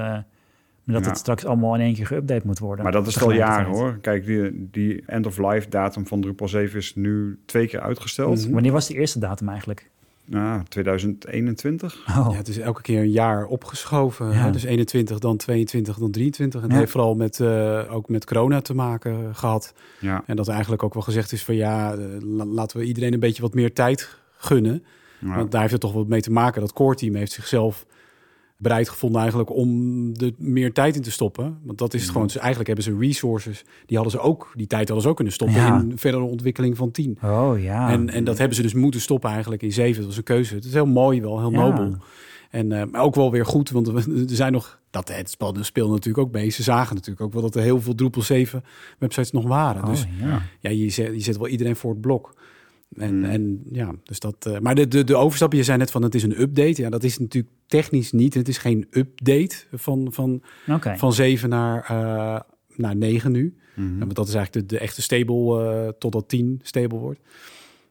met 0.85 0.95
dat 0.95 1.05
Ja. 1.05 1.11
het 1.11 1.19
straks 1.19 1.45
allemaal 1.45 1.75
in 1.75 1.81
één 1.81 1.95
keer 1.95 2.07
geüpdate 2.07 2.45
moet 2.47 2.59
worden. 2.59 2.83
Maar 2.85 2.93
dat 2.93 3.07
is 3.07 3.23
al 3.23 3.33
jaren 3.33 3.71
hoor. 3.73 3.99
Kijk, 4.01 4.27
die, 4.27 4.69
die 4.71 5.03
end-of-life 5.07 5.69
datum 5.69 6.07
van 6.07 6.21
Drupal 6.21 6.49
7 6.49 6.79
is 6.79 6.95
nu 6.95 7.39
twee 7.47 7.67
keer 7.67 7.81
uitgesteld. 7.81 8.43
Mhm. 8.45 8.53
Wanneer 8.53 8.73
was 8.73 8.87
die 8.87 8.97
eerste 8.97 9.19
datum 9.19 9.49
eigenlijk? 9.49 9.91
Nou, 10.25 10.63
2021. 10.69 12.05
Oh, 12.09 12.29
Ja, 12.31 12.37
het 12.37 12.49
is 12.49 12.59
elke 12.59 12.83
keer 12.83 13.01
een 13.01 13.11
jaar 13.11 13.45
opgeschoven. 13.47 14.33
Ja. 14.33 14.51
Dus 14.51 14.63
21, 14.63 15.19
dan 15.19 15.37
22, 15.37 15.99
dan 15.99 16.11
23. 16.11 16.63
En 16.63 16.69
Ja. 16.69 16.75
heeft 16.77 16.91
vooral 16.91 17.15
met, 17.15 17.41
eh, 17.41 17.83
ook 17.95 18.09
met 18.09 18.25
corona 18.25 18.61
te 18.61 18.75
maken 18.75 19.35
gehad. 19.35 19.75
Ja, 20.01 20.23
En 20.27 20.37
dat 20.37 20.49
eigenlijk 20.49 20.83
ook 20.83 20.95
wel 20.95 21.03
gezegd 21.03 21.33
is 21.33 21.45
van 21.45 21.55
ja, 21.55 21.93
eh, 21.93 21.99
la- 22.21 22.45
laten 22.47 22.79
we 22.79 22.85
iedereen 22.85 23.13
een 23.13 23.21
beetje 23.21 23.43
wat 23.43 23.55
meer 23.55 23.73
tijd 23.73 24.19
gunnen. 24.37 24.85
ja. 25.19 25.37
Want 25.37 25.51
daar 25.51 25.61
heeft 25.61 25.73
het 25.73 25.81
toch 25.81 25.93
wat 25.93 26.09
mee 26.09 26.21
te 26.21 26.31
maken. 26.33 26.61
Dat 26.61 26.73
core 26.73 26.95
team 26.95 27.15
heeft 27.15 27.33
zichzelf 27.33 27.87
bereid 28.63 28.89
gevonden 28.89 29.21
eigenlijk 29.21 29.51
om 29.51 29.69
er 30.17 30.31
meer 30.39 30.73
tijd 30.73 30.97
in 30.97 31.03
te 31.03 31.11
stoppen. 31.11 31.59
Want 31.65 31.79
dat 31.79 31.89
is 31.95 32.01
het 32.01 32.03
Mhm. 32.03 32.13
gewoon. 32.13 32.27
Dus 32.27 32.37
eigenlijk 32.37 32.67
hebben 32.67 32.85
ze 32.85 32.97
resources. 33.07 33.65
Die 33.87 33.97
hadden 33.97 34.15
ze 34.21 34.21
ook, 34.27 34.53
die 34.55 34.67
tijd 34.67 34.85
hadden 34.85 35.03
ze 35.03 35.09
ook 35.09 35.17
kunnen 35.17 35.33
stoppen 35.35 35.57
Ja. 35.57 35.81
in 35.81 35.99
verdere 35.99 36.23
ontwikkeling 36.25 36.77
van 36.77 36.91
10. 36.91 37.19
oh 37.25 37.63
ja. 37.63 37.91
En, 37.91 38.11
en 38.11 38.25
dat 38.25 38.39
hebben 38.39 38.57
ze 38.57 38.63
dus 38.63 38.75
moeten 38.75 39.01
stoppen 39.01 39.31
eigenlijk 39.31 39.63
in 39.63 39.73
7. 39.73 39.97
Dat 39.97 40.07
was 40.07 40.17
een 40.17 40.23
keuze. 40.23 40.55
Het 40.55 40.65
is 40.65 40.73
heel 40.73 40.87
mooi 40.87 41.21
wel, 41.21 41.41
heel 41.41 41.51
Ja. 41.53 41.59
nobel. 41.69 41.97
En 42.51 42.73
eh, 42.73 42.83
maar 42.91 43.03
ook 43.03 43.15
wel 43.15 43.31
weer 43.31 43.47
goed, 43.47 43.71
want 43.71 43.89
er 43.89 44.05
zijn 44.27 44.53
nog... 44.53 44.79
Dat, 44.91 45.09
het 45.09 45.31
spel, 45.31 45.53
de 45.53 45.63
speel 45.63 45.89
natuurlijk 45.91 46.27
ook 46.27 46.33
mee. 46.33 46.49
Ze 46.51 46.63
zagen 46.63 46.95
natuurlijk 46.95 47.21
ook 47.27 47.33
wel 47.33 47.43
dat 47.43 47.55
er 47.55 47.63
heel 47.63 47.81
veel 47.81 47.95
Drupal 47.95 48.23
7 48.23 48.65
websites 48.99 49.31
nog 49.31 49.45
waren. 49.47 49.83
oh, 49.83 49.89
dus 49.89 50.07
ja. 50.21 50.43
ja, 50.61 50.71
je 50.71 50.89
zet, 50.91 51.15
je 51.15 51.21
zet 51.21 51.37
wel 51.37 51.49
iedereen 51.49 51.77
voor 51.77 51.91
het 51.91 52.01
blok. 52.01 52.35
En, 52.97 53.25
en 53.25 53.63
ja, 53.73 53.95
dus 54.03 54.19
dat. 54.19 54.47
eh, 54.47 54.59
maar 54.59 54.75
de, 54.75 54.89
de, 54.89 55.05
de 55.05 55.17
overstap, 55.17 55.53
je 55.53 55.63
zei 55.63 55.79
net 55.79 55.91
van 55.91 56.03
het 56.03 56.15
is 56.15 56.23
een 56.23 56.41
update. 56.41 56.83
Ja, 56.83 56.91
dat 56.91 57.03
is 57.05 57.19
natuurlijk 57.19 57.55
technisch 57.67 58.13
niet. 58.13 58.35
Het 58.35 58.49
is 58.49 58.59
geen 58.59 58.87
update 58.91 59.57
van, 59.73 60.13
van, 60.13 60.43
van 60.99 61.13
7 61.13 61.49
naar, 61.49 61.83
eh, 61.83 62.41
naar 62.77 62.97
9 62.97 63.33
nu. 63.33 63.57
Mhm. 63.77 63.99
Want 63.99 64.15
dat 64.15 64.29
is 64.29 64.35
eigenlijk 64.35 64.69
de, 64.69 64.75
de 64.75 64.83
echte 64.83 65.03
stable 65.03 65.71
eh, 65.71 65.89
totdat 65.99 66.29
10 66.29 66.61
stable 66.63 66.99
wordt. 66.99 67.21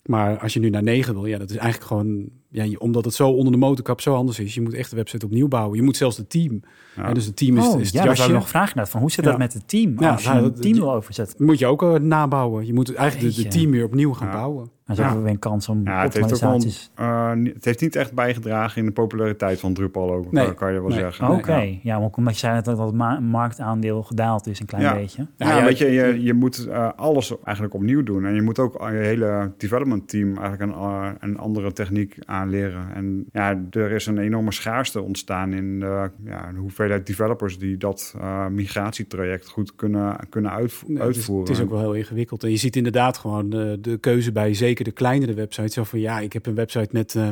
Maar 0.05 0.39
als 0.39 0.53
je 0.53 0.59
nu 0.59 0.69
naar 0.69 0.83
9 0.83 1.13
wil, 1.13 1.25
ja, 1.25 1.37
dat 1.37 1.49
is 1.49 1.55
eigenlijk 1.55 1.91
gewoon. 1.91 2.29
Ja, 2.51 2.65
omdat 2.77 3.05
het 3.05 3.13
zo 3.13 3.29
onder 3.29 3.51
de 3.51 3.57
motorkap 3.59 4.01
zo 4.01 4.15
anders 4.15 4.39
is. 4.39 4.53
Je 4.55 4.61
moet 4.61 4.73
echt 4.73 4.89
de 4.89 4.95
website 4.95 5.25
opnieuw 5.25 5.47
bouwen. 5.47 5.77
Je 5.77 5.83
moet 5.83 5.97
zelfs 5.97 6.17
het 6.17 6.29
team. 6.29 6.61
Ja. 6.95 7.07
Ja, 7.07 7.13
dus 7.13 7.25
het 7.25 7.35
team 7.35 7.57
is, 7.57 7.67
oh, 7.67 7.79
is 7.79 7.85
het 7.85 7.95
ja, 7.95 8.03
dat 8.05 8.17
jasje. 8.17 8.31
ik 8.31 8.37
nog 8.37 8.47
vragen. 8.49 8.77
net 8.77 8.89
Van, 8.89 8.99
hoe 9.01 9.11
zit 9.11 9.23
Ja. 9.23 9.29
dat 9.29 9.39
met 9.39 9.53
het 9.53 9.67
team? 9.67 9.95
Ja, 9.99 10.11
als 10.11 10.23
je 10.23 10.29
nou, 10.29 10.41
dat- 10.41 10.61
team 10.61 10.75
wil 10.75 10.93
overzetten. 10.93 11.45
Moet 11.45 11.59
je 11.59 11.65
ook 11.65 11.81
eh, 11.83 11.93
nabouwen. 11.93 12.65
Je 12.65 12.73
moet 12.73 12.93
eigenlijk 12.95 13.35
Jeetje. 13.35 13.49
team 13.49 13.71
weer 13.71 13.85
opnieuw 13.85 14.13
gaan 14.13 14.27
Ja. 14.27 14.33
bouwen. 14.33 14.69
Dan 14.85 14.95
Ja. 14.97 15.13
wel 15.13 15.21
weer 15.21 15.31
een 15.31 15.39
kans 15.39 15.69
om 15.69 15.81
Ja, 15.83 16.01
het 16.01 16.13
heeft 16.13 16.33
ook 16.33 16.39
wel, 16.39 16.53
eh, 16.95 17.33
niet- 17.33 17.53
het 17.53 17.65
heeft 17.65 17.81
niet 17.81 17.95
echt 17.95 18.13
bijgedragen 18.13 18.77
in 18.79 18.85
de 18.85 18.91
populariteit 18.91 19.59
van 19.59 19.73
Drupal 19.73 20.11
ook, 20.13 20.31
Nee. 20.31 20.53
kan 20.53 20.73
je 20.73 20.79
wel 20.79 20.89
Nee. 20.89 20.99
zeggen. 20.99 21.29
Oké, 21.29 21.51
Nee, 21.55 21.79
ja, 21.83 21.99
want 21.99 22.15
omdat 22.17 22.33
je 22.33 22.39
zei 22.39 22.53
net 22.53 22.65
dat 22.65 22.77
het 22.77 22.93
ma- 22.93 23.19
marktaandeel 23.19 24.03
gedaald 24.03 24.47
is 24.47 24.59
een 24.59 24.65
klein 24.65 24.83
Ja. 24.83 24.93
beetje. 24.93 25.27
Ja, 25.37 25.49
Ja, 25.49 25.57
ja, 25.57 25.63
weet 25.63 25.77
je, 25.77 25.85
je, 25.91 26.21
je 26.23 26.33
moet 26.33 26.67
eh, 26.67 26.89
alles 26.95 27.33
eigenlijk 27.43 27.75
opnieuw 27.75 28.03
doen. 28.03 28.25
En 28.25 28.33
je 28.35 28.41
moet 28.41 28.59
ook 28.59 28.79
aan 28.81 28.93
je 28.93 28.99
hele 28.99 29.51
development 29.57 30.07
team 30.09 30.37
eigenlijk 30.37 30.71
een, 30.71 31.15
een 31.19 31.37
andere 31.37 31.71
techniek 31.73 32.17
aanleren. 32.39 32.93
En 32.93 33.25
ja, 33.31 33.63
er 33.71 33.91
is 33.91 34.05
een 34.05 34.17
enorme 34.17 34.51
schaarste 34.51 35.01
ontstaan 35.01 35.53
in 35.53 35.79
de, 35.79 36.09
ja, 36.25 36.51
de 36.51 36.59
hoeveelheid 36.59 37.07
developers 37.07 37.57
die 37.57 37.77
dat 37.77 38.13
eh, 38.19 38.47
migratietraject 38.47 39.47
goed 39.49 39.75
kunnen, 39.75 40.17
kunnen 40.29 40.51
uitvo- 40.51 40.85
Nee, 40.87 40.97
het, 40.97 41.09
is, 41.09 41.15
uitvoeren. 41.15 41.47
het 41.47 41.57
is 41.57 41.63
ook 41.63 41.69
wel 41.69 41.79
heel 41.79 41.93
ingewikkeld. 41.93 42.43
En 42.43 42.49
je 42.51 42.57
ziet 42.57 42.75
inderdaad 42.75 43.17
gewoon 43.17 43.49
de, 43.49 43.77
de 43.81 43.97
keuze 43.97 44.31
bij 44.31 44.53
zeker 44.53 44.83
de 44.85 44.91
kleinere 44.91 45.33
websites. 45.33 45.73
Zo 45.73 45.83
van 45.83 45.99
ja, 45.99 46.19
ik 46.19 46.33
heb 46.33 46.45
een 46.45 46.55
website 46.55 46.89
met. 46.91 47.15
eh, 47.15 47.27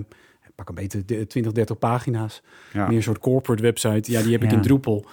pak 0.55 0.69
een 0.69 0.75
beetje 0.75 1.05
de 1.05 1.27
20, 1.27 1.51
30 1.51 1.77
pagina's. 1.79 2.41
ja. 2.73 2.87
Meer 2.87 2.95
een 2.97 3.03
soort 3.03 3.19
corporate 3.19 3.63
website. 3.63 4.11
Ja, 4.11 4.21
die 4.21 4.31
heb 4.31 4.43
ik 4.43 4.49
Ja. 4.49 4.55
in 4.55 4.61
Drupal. 4.61 5.05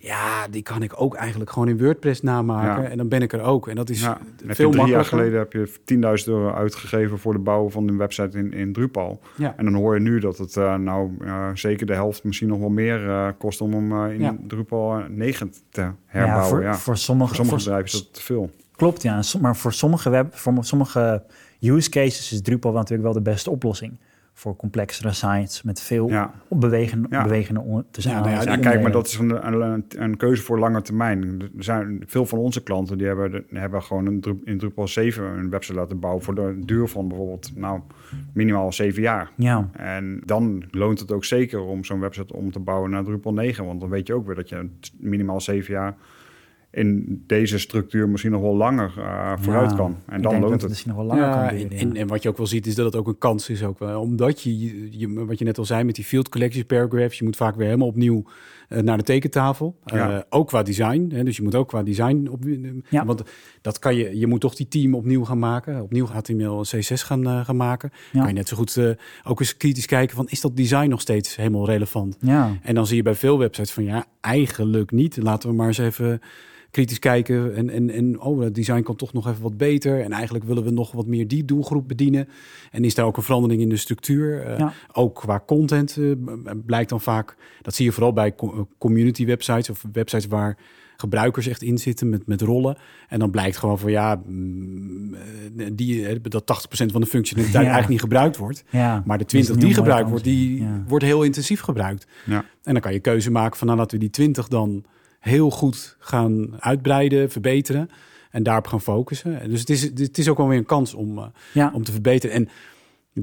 Ja, 0.00 0.48
die 0.48 0.62
kan 0.62 0.82
ik 0.82 0.92
ook 1.00 1.14
eigenlijk 1.14 1.50
gewoon 1.50 1.68
in 1.68 1.78
WordPress 1.78 2.22
namaken. 2.22 2.82
Ja. 2.82 2.88
En 2.88 2.96
dan 2.96 3.08
ben 3.08 3.22
ik 3.22 3.32
er 3.32 3.40
ook. 3.42 3.68
En 3.68 3.76
dat 3.76 3.90
is 3.90 4.00
Ja, 4.00 4.18
veel 4.36 4.46
heb 4.46 4.56
je 4.56 4.68
drie 4.68 4.86
jaar 4.86 5.04
geleden 5.04 5.38
heb 5.38 5.52
je 5.52 5.68
10.000 5.94 6.24
euro 6.26 6.50
uitgegeven 6.52 7.18
voor 7.18 7.32
de 7.32 7.38
bouw 7.38 7.70
van 7.70 7.88
een 7.88 7.96
website 7.96 8.38
in, 8.38 8.52
in 8.52 8.72
Drupal. 8.72 9.20
Ja. 9.36 9.54
En 9.56 9.64
dan 9.64 9.74
hoor 9.74 9.94
je 9.94 10.00
nu 10.00 10.18
dat 10.20 10.38
het 10.38 10.56
eh, 10.56 10.74
nou 10.74 11.10
eh, 11.20 11.48
zeker 11.54 11.86
de 11.86 11.92
helft, 11.94 12.24
misschien 12.24 12.48
nog 12.48 12.58
wel 12.58 12.68
meer 12.68 13.08
eh, 13.08 13.28
kost 13.38 13.60
om 13.60 13.72
hem 13.72 14.04
eh, 14.06 14.14
in 14.14 14.20
Ja. 14.20 14.36
Drupal 14.46 15.02
9 15.08 15.52
te 15.70 15.80
Ja, 15.80 15.94
herbouwen. 16.06 16.48
voor, 16.48 16.62
Ja, 16.62 16.74
voor 16.74 16.96
sommige, 16.96 17.34
Voor 17.34 17.44
sommige 17.44 17.60
voor- 17.64 17.72
bedrijven 17.72 17.98
is 17.98 18.04
dat 18.04 18.14
te 18.14 18.22
veel. 18.22 18.50
Klopt, 18.76 19.02
ja. 19.02 19.22
Maar 19.40 19.56
voor 19.56 19.72
sommige, 19.72 20.10
web, 20.10 20.34
voor 20.36 20.54
sommige 20.60 21.22
use 21.60 21.90
cases 21.90 22.32
is 22.32 22.42
Drupal 22.42 22.72
natuurlijk 22.72 23.02
wel 23.02 23.12
de 23.12 23.30
beste 23.30 23.50
oplossing. 23.50 23.92
Voor 24.38 24.56
complexere 24.56 25.12
sites 25.12 25.62
met 25.62 25.80
veel 25.80 26.08
Ja. 26.08 26.34
bewegen, 26.48 27.06
Ja. 27.10 27.22
bewegende 27.22 27.60
Ja, 27.90 28.20
nou 28.20 28.30
ja, 28.30 28.42
Ja, 28.42 28.56
kijk, 28.56 28.82
maar 28.82 28.92
dat 28.92 29.06
is 29.06 29.18
een, 29.18 29.46
een, 29.46 29.84
een 29.96 30.16
keuze 30.16 30.42
voor 30.42 30.58
lange 30.58 30.82
termijn. 30.82 31.40
Er 31.56 31.64
zijn 31.64 32.02
veel 32.06 32.26
van 32.26 32.38
onze 32.38 32.62
klanten 32.62 32.98
die 32.98 33.06
hebben, 33.06 33.44
hebben 33.50 33.82
gewoon 33.82 34.06
een, 34.06 34.40
in 34.44 34.58
Drupal 34.58 34.88
7 34.88 35.24
een 35.24 35.50
website 35.50 35.74
laten 35.78 35.98
bouwen 36.00 36.22
voor 36.24 36.34
de 36.34 36.58
duur 36.64 36.88
van 36.88 37.08
bijvoorbeeld 37.08 37.52
nou, 37.56 37.80
minimaal 38.32 38.72
7 38.72 39.02
jaar. 39.02 39.30
Ja, 39.36 39.68
En 39.72 40.22
dan 40.24 40.64
loont 40.70 41.00
het 41.00 41.12
ook 41.12 41.24
zeker 41.24 41.60
om 41.60 41.84
zo'n 41.84 42.00
website 42.00 42.34
om 42.34 42.52
te 42.52 42.58
bouwen 42.60 42.90
naar 42.90 43.04
Drupal 43.04 43.32
9. 43.32 43.64
Want 43.66 43.80
dan 43.80 43.88
weet 43.88 44.06
je 44.06 44.14
ook 44.14 44.26
weer 44.26 44.34
dat 44.36 44.48
je 44.48 44.68
minimaal 44.98 45.40
7 45.40 45.72
jaar 45.72 45.94
in 46.70 47.22
deze 47.26 47.58
structuur 47.58 48.08
misschien 48.08 48.32
nog 48.32 48.40
wel 48.40 48.56
langer 48.56 48.92
eh, 48.98 49.32
vooruit 49.40 49.70
Ja, 49.70 49.76
kan. 49.76 49.96
En 50.06 50.22
dan 50.22 50.32
loont 50.40 50.52
het 50.52 50.60
het. 50.60 50.70
misschien 50.70 50.90
nog 50.94 50.98
wel 51.00 51.08
langer 51.08 51.24
Ja, 51.24 51.32
kan 51.32 51.42
en, 51.48 51.56
duren. 51.68 51.78
en, 51.78 51.92
ja. 51.94 52.00
en 52.00 52.06
wat 52.06 52.22
je 52.22 52.28
ook 52.28 52.36
wel 52.36 52.46
ziet 52.46 52.66
is 52.66 52.74
dat 52.74 52.84
het 52.86 52.96
ook 52.96 53.06
een 53.06 53.18
kans 53.18 53.48
is 53.48 53.62
ook 53.62 53.78
wel. 53.78 54.00
Omdat 54.00 54.42
je, 54.42 54.98
je, 54.98 55.24
wat 55.24 55.38
je 55.38 55.44
net 55.44 55.58
al 55.58 55.64
zei 55.64 55.84
met 55.84 55.94
die 55.94 56.04
field 56.04 56.28
collections 56.28 56.66
paragraphs, 56.66 57.18
je 57.18 57.24
moet 57.24 57.36
vaak 57.36 57.56
weer 57.56 57.66
helemaal 57.66 57.88
opnieuw 57.88 58.24
eh, 58.68 58.82
naar 58.82 58.96
de 58.96 59.02
tekentafel. 59.02 59.78
Ja. 59.84 60.16
Eh, 60.16 60.22
ook 60.28 60.46
qua 60.48 60.62
design. 60.62 61.10
Hè, 61.14 61.22
dus 61.24 61.36
je 61.36 61.42
moet 61.42 61.54
ook 61.54 61.68
qua 61.68 61.82
design 61.82 62.28
op. 62.30 62.44
Ja. 62.90 63.04
Want 63.04 63.22
dat 63.60 63.78
kan 63.78 63.96
je, 63.96 64.18
je 64.18 64.26
moet 64.26 64.40
toch 64.40 64.54
die 64.54 64.68
team 64.68 64.94
opnieuw 64.94 65.24
gaan 65.24 65.38
maken. 65.38 65.82
Opnieuw 65.82 66.06
HTML 66.06 66.58
en 66.58 66.78
CSS 66.80 67.02
gaan, 67.02 67.26
eh, 67.26 67.44
gaan 67.44 67.56
maken. 67.56 67.90
Ja. 68.12 68.18
Kan 68.18 68.28
je 68.28 68.34
net 68.34 68.48
zo 68.48 68.56
goed 68.56 68.76
eh, 68.76 68.90
ook 69.24 69.40
eens 69.40 69.56
kritisch 69.56 69.86
kijken 69.86 70.16
van 70.16 70.26
is 70.28 70.40
dat 70.40 70.56
design 70.56 70.88
nog 70.88 71.00
steeds 71.00 71.36
helemaal 71.36 71.66
relevant? 71.66 72.16
ja. 72.20 72.56
En 72.62 72.74
dan 72.74 72.86
zie 72.86 72.96
je 72.96 73.02
bij 73.02 73.14
veel 73.14 73.38
websites 73.38 73.72
van 73.72 73.84
ja, 73.84 74.06
eigenlijk 74.20 74.90
niet. 74.90 75.16
Laten 75.16 75.48
we 75.48 75.54
maar 75.54 75.66
eens 75.66 75.78
even 75.78 76.20
kritisch 76.70 76.98
kijken. 76.98 77.54
En, 77.54 77.70
en, 77.70 77.90
en 77.90 78.20
oh, 78.20 78.40
het 78.40 78.54
design 78.54 78.82
kan 78.82 78.96
toch 78.96 79.12
nog 79.12 79.28
even 79.28 79.42
wat 79.42 79.56
beter. 79.56 80.00
En 80.02 80.12
eigenlijk 80.12 80.44
willen 80.44 80.64
we 80.64 80.70
nog 80.70 80.92
wat 80.92 81.06
meer 81.06 81.28
die 81.28 81.44
doelgroep 81.44 81.88
bedienen. 81.88 82.28
En 82.70 82.84
is 82.84 82.94
daar 82.94 83.06
ook 83.06 83.16
een 83.16 83.22
verandering 83.22 83.60
in 83.60 83.68
de 83.68 83.76
structuur. 83.76 84.42
Eh, 84.42 84.58
Ja. 84.58 84.72
Ook 84.92 85.14
qua 85.14 85.42
content 85.46 85.96
eh, 85.96 86.10
blijkt 86.66 86.88
dan 86.90 87.00
vaak, 87.00 87.36
dat 87.62 87.74
zie 87.74 87.84
je 87.84 87.92
vooral 87.92 88.12
bij 88.12 88.34
eh, 88.36 88.48
community 88.78 89.26
websites 89.26 89.70
of 89.70 89.84
websites 89.92 90.26
waar 90.26 90.56
gebruikers 90.96 91.46
echt 91.46 91.62
in 91.62 91.78
zitten 91.78 92.08
met, 92.08 92.26
met 92.26 92.40
rollen. 92.40 92.76
En 93.08 93.18
dan 93.18 93.30
blijkt 93.30 93.56
gewoon 93.56 93.78
van 93.78 93.90
ja, 93.90 94.20
mm, 94.26 95.14
die, 95.72 96.20
dat 96.20 96.44
80% 96.46 96.92
van 96.92 97.00
de 97.00 97.06
functionaliteit 97.06 97.64
Ja. 97.64 97.70
eigenlijk 97.70 97.88
niet 97.88 98.00
gebruikt 98.00 98.36
wordt. 98.36 98.64
ja. 98.70 99.02
Maar 99.06 99.18
de 99.18 99.24
Dat 99.24 99.32
is 99.34 99.44
20 99.46 99.54
een 99.54 99.60
die 99.60 99.74
gebruikt 99.74 100.08
wordt, 100.08 100.24
die 100.24 100.60
Ja. 100.60 100.84
wordt 100.88 101.04
heel 101.04 101.22
intensief 101.22 101.60
gebruikt. 101.60 102.06
Ja. 102.26 102.44
En 102.62 102.72
dan 102.72 102.82
kan 102.82 102.92
je 102.92 103.00
keuze 103.00 103.30
maken 103.30 103.56
van 103.58 103.66
nou, 103.66 103.78
laten 103.78 103.94
we 103.98 104.02
die 104.04 104.12
20 104.12 104.48
dan 104.48 104.84
heel 105.28 105.50
goed 105.50 105.96
gaan 105.98 106.60
uitbreiden, 106.62 107.30
verbeteren. 107.30 107.88
En 108.30 108.42
daarop 108.42 108.66
gaan 108.66 108.80
focussen. 108.80 109.40
En 109.40 109.50
Dus 109.50 109.60
het 109.60 109.70
is, 109.70 109.82
het 109.82 110.18
is 110.18 110.28
ook 110.28 110.36
wel 110.36 110.48
weer 110.48 110.58
een 110.58 110.64
kans 110.64 110.94
om, 110.94 111.18
eh, 111.18 111.24
Ja. 111.52 111.70
om 111.74 111.84
te 111.84 111.92
verbeteren. 111.92 112.36
En 112.36 112.48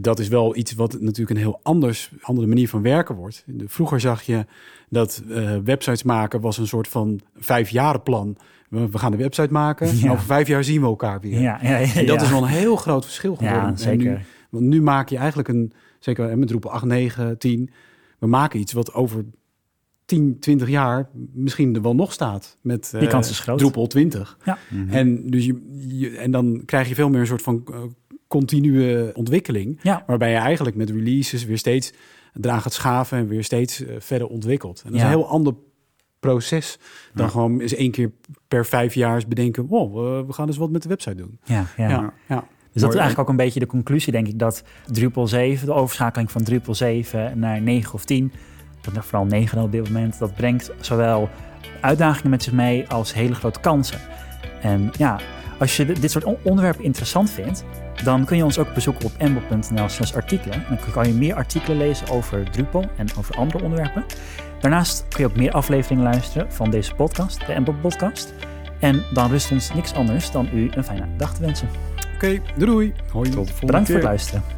dat 0.02 0.20
is 0.20 0.28
wel 0.28 0.56
iets 0.56 0.74
wat 0.74 0.94
natuurlijk 1.00 1.30
een 1.30 1.44
heel 1.46 1.60
anders, 1.64 2.12
andere 2.22 2.48
manier 2.48 2.70
van 2.70 2.82
werken 2.82 3.16
wordt. 3.16 3.44
De- 3.48 3.64
Vroeger 3.68 4.00
zag 4.00 4.22
je 4.22 4.46
dat 4.90 5.24
eh, 5.30 5.58
websites 5.64 6.04
maken 6.04 6.42
was 6.42 6.58
een 6.58 6.68
soort 6.68 6.88
van 6.88 7.20
vijfjarenplan. 7.36 8.38
We, 8.70 8.90
we 8.90 8.98
gaan 8.98 9.12
een 9.12 9.18
website 9.18 9.52
maken. 9.54 9.98
Ja. 9.98 10.04
En 10.04 10.12
over 10.12 10.26
vijf 10.26 10.48
jaar 10.48 10.64
zien 10.64 10.82
we 10.82 10.88
elkaar 10.88 11.20
weer. 11.20 11.40
Ja, 11.42 11.60
ja, 11.62 11.78
ja, 11.78 11.94
En 11.96 12.06
dat 12.06 12.22
is 12.22 12.30
wel 12.30 12.42
een 12.42 12.48
heel 12.48 12.76
groot 12.76 13.04
verschil 13.06 13.36
geworden. 13.36 13.78
Zeker. 13.78 14.12
nu, 14.12 14.18
want 14.50 14.64
nu 14.64 14.82
maak 14.82 15.10
je 15.10 15.18
eigenlijk 15.18 15.48
een, 15.48 15.74
zeker 16.00 16.38
met 16.38 16.48
Drupal 16.48 16.72
8, 16.72 16.86
9, 16.86 17.38
10, 17.38 17.70
we 18.20 18.28
maken 18.28 18.60
iets 18.60 18.74
wat 18.74 18.94
over 18.94 19.26
10, 20.06 20.40
20 20.40 20.70
jaar 20.70 21.10
misschien 21.34 21.76
er 21.76 21.82
wel 21.82 21.96
nog 21.96 22.14
staat. 22.14 22.58
Met 22.62 22.90
Die 22.92 23.00
eh, 23.00 23.10
kans 23.10 23.30
is 23.30 23.40
groot. 23.40 23.58
Drupal 23.60 23.88
20. 23.88 24.38
Ja. 24.46 24.58
Mhm. 24.70 24.90
En, 24.94 25.30
dus 25.30 25.46
je, 25.46 25.62
je, 25.88 26.18
en 26.18 26.32
dan 26.32 26.62
krijg 26.66 26.88
je 26.88 26.96
veel 26.96 27.10
meer 27.10 27.20
een 27.20 27.28
soort 27.28 27.42
van 27.42 27.64
eh, 27.72 27.78
continue 28.28 29.14
ontwikkeling. 29.14 29.80
Ja. 29.82 30.04
Waarbij 30.08 30.32
je 30.32 30.38
eigenlijk 30.38 30.76
met 30.76 30.90
releases 30.90 31.46
weer 31.46 31.58
steeds 31.58 31.94
eraan 32.42 32.62
gaat 32.62 32.74
schaven 32.74 33.18
en 33.18 33.28
weer 33.28 33.44
steeds 33.44 33.86
eh, 33.86 33.96
verder 34.00 34.28
ontwikkelt. 34.28 34.82
En 34.86 34.88
dat 34.92 34.96
is 35.00 35.02
een 35.02 35.10
heel 35.10 35.28
ander 35.28 35.54
proces 36.20 36.80
dan 37.14 37.26
Ja. 37.26 37.32
gewoon 37.32 37.60
eens 37.60 37.74
één 37.76 37.92
keer 37.92 38.12
per 38.48 38.66
vijf 38.66 38.94
jaar 38.94 39.16
eens 39.16 39.28
bedenken... 39.28 39.66
wow, 39.68 39.98
eh, 40.20 40.28
we 40.28 40.34
gaan 40.34 40.48
eens 40.48 40.58
wat 40.58 40.70
met 40.70 40.82
de 40.84 40.90
website 40.90 41.16
doen. 41.16 41.40
Ja, 41.44 41.66
ja. 41.78 41.90
Ja, 41.90 42.14
ja. 42.28 42.48
Dus 42.72 42.82
dat 42.84 42.94
is 42.94 43.00
eigenlijk 43.00 43.20
ook 43.20 43.38
een 43.38 43.46
beetje 43.46 43.60
de 43.60 43.66
conclusie, 43.66 44.12
denk 44.12 44.28
ik, 44.28 44.40
dat 44.40 44.64
Drupal 44.92 45.28
7, 45.28 45.66
de 45.66 45.74
overschakeling 45.74 46.32
van 46.32 46.44
Drupal 46.44 46.76
7 46.76 47.40
naar 47.40 47.62
9 47.62 47.94
of 47.94 48.06
10, 48.06 48.32
dat 48.86 48.96
er 48.96 49.04
vooral 49.04 49.26
9 49.26 49.62
op 49.62 49.72
dit 49.72 49.84
moment, 49.84 50.20
dat 50.20 50.36
brengt 50.36 50.72
zowel 50.80 51.30
uitdagingen 51.82 52.30
met 52.30 52.44
zich 52.44 52.54
mee 52.54 52.90
als 52.90 53.14
hele 53.14 53.36
grote 53.36 53.60
kansen. 53.60 54.00
En 54.62 54.92
ja, 54.98 55.20
als 55.60 55.78
je 55.78 55.86
dit 55.86 56.12
soort 56.12 56.24
on- 56.24 56.38
onderwerpen 56.44 56.84
interessant 56.84 57.30
vindt, 57.30 57.64
dan 58.04 58.26
kun 58.26 58.38
je 58.38 58.44
ons 58.44 58.58
ook 58.60 58.74
bezoeken 58.74 59.06
op 59.06 59.12
embel.nl 59.18 59.90
slash 59.90 60.14
artikelen. 60.14 60.64
Dan 60.70 60.78
kan 60.92 61.08
je 61.08 61.14
meer 61.14 61.36
artikelen 61.36 61.78
lezen 61.78 62.10
over 62.10 62.50
Drupal 62.52 62.86
en 62.98 63.08
over 63.18 63.36
andere 63.36 63.64
onderwerpen. 63.64 64.04
Daarnaast 64.60 65.06
kun 65.10 65.24
je 65.24 65.30
ook 65.30 65.36
meer 65.38 65.52
afleveringen 65.52 66.04
luisteren 66.04 66.52
van 66.54 66.70
deze 66.70 66.96
podcast, 66.96 67.46
de 67.46 67.54
Embel 67.54 67.76
Podcast. 67.82 68.34
En 68.80 69.04
dan 69.14 69.30
rust 69.30 69.52
ons 69.52 69.74
niks 69.74 69.94
anders 69.94 70.32
dan 70.32 70.50
u 70.54 70.70
een 70.72 70.84
fijne 70.84 71.06
dag 71.18 71.34
te 71.34 71.42
wensen. 71.42 71.70
Oké, 72.16 72.40
doei 72.58 72.66
doei. 72.66 72.94
Hoi. 73.12 73.30
Tot 73.30 73.48
de 73.48 73.54
volgende 73.54 73.66
Bedankt 73.66 73.88
voor 73.88 73.96
het 73.96 74.06
luisteren. 74.06 74.55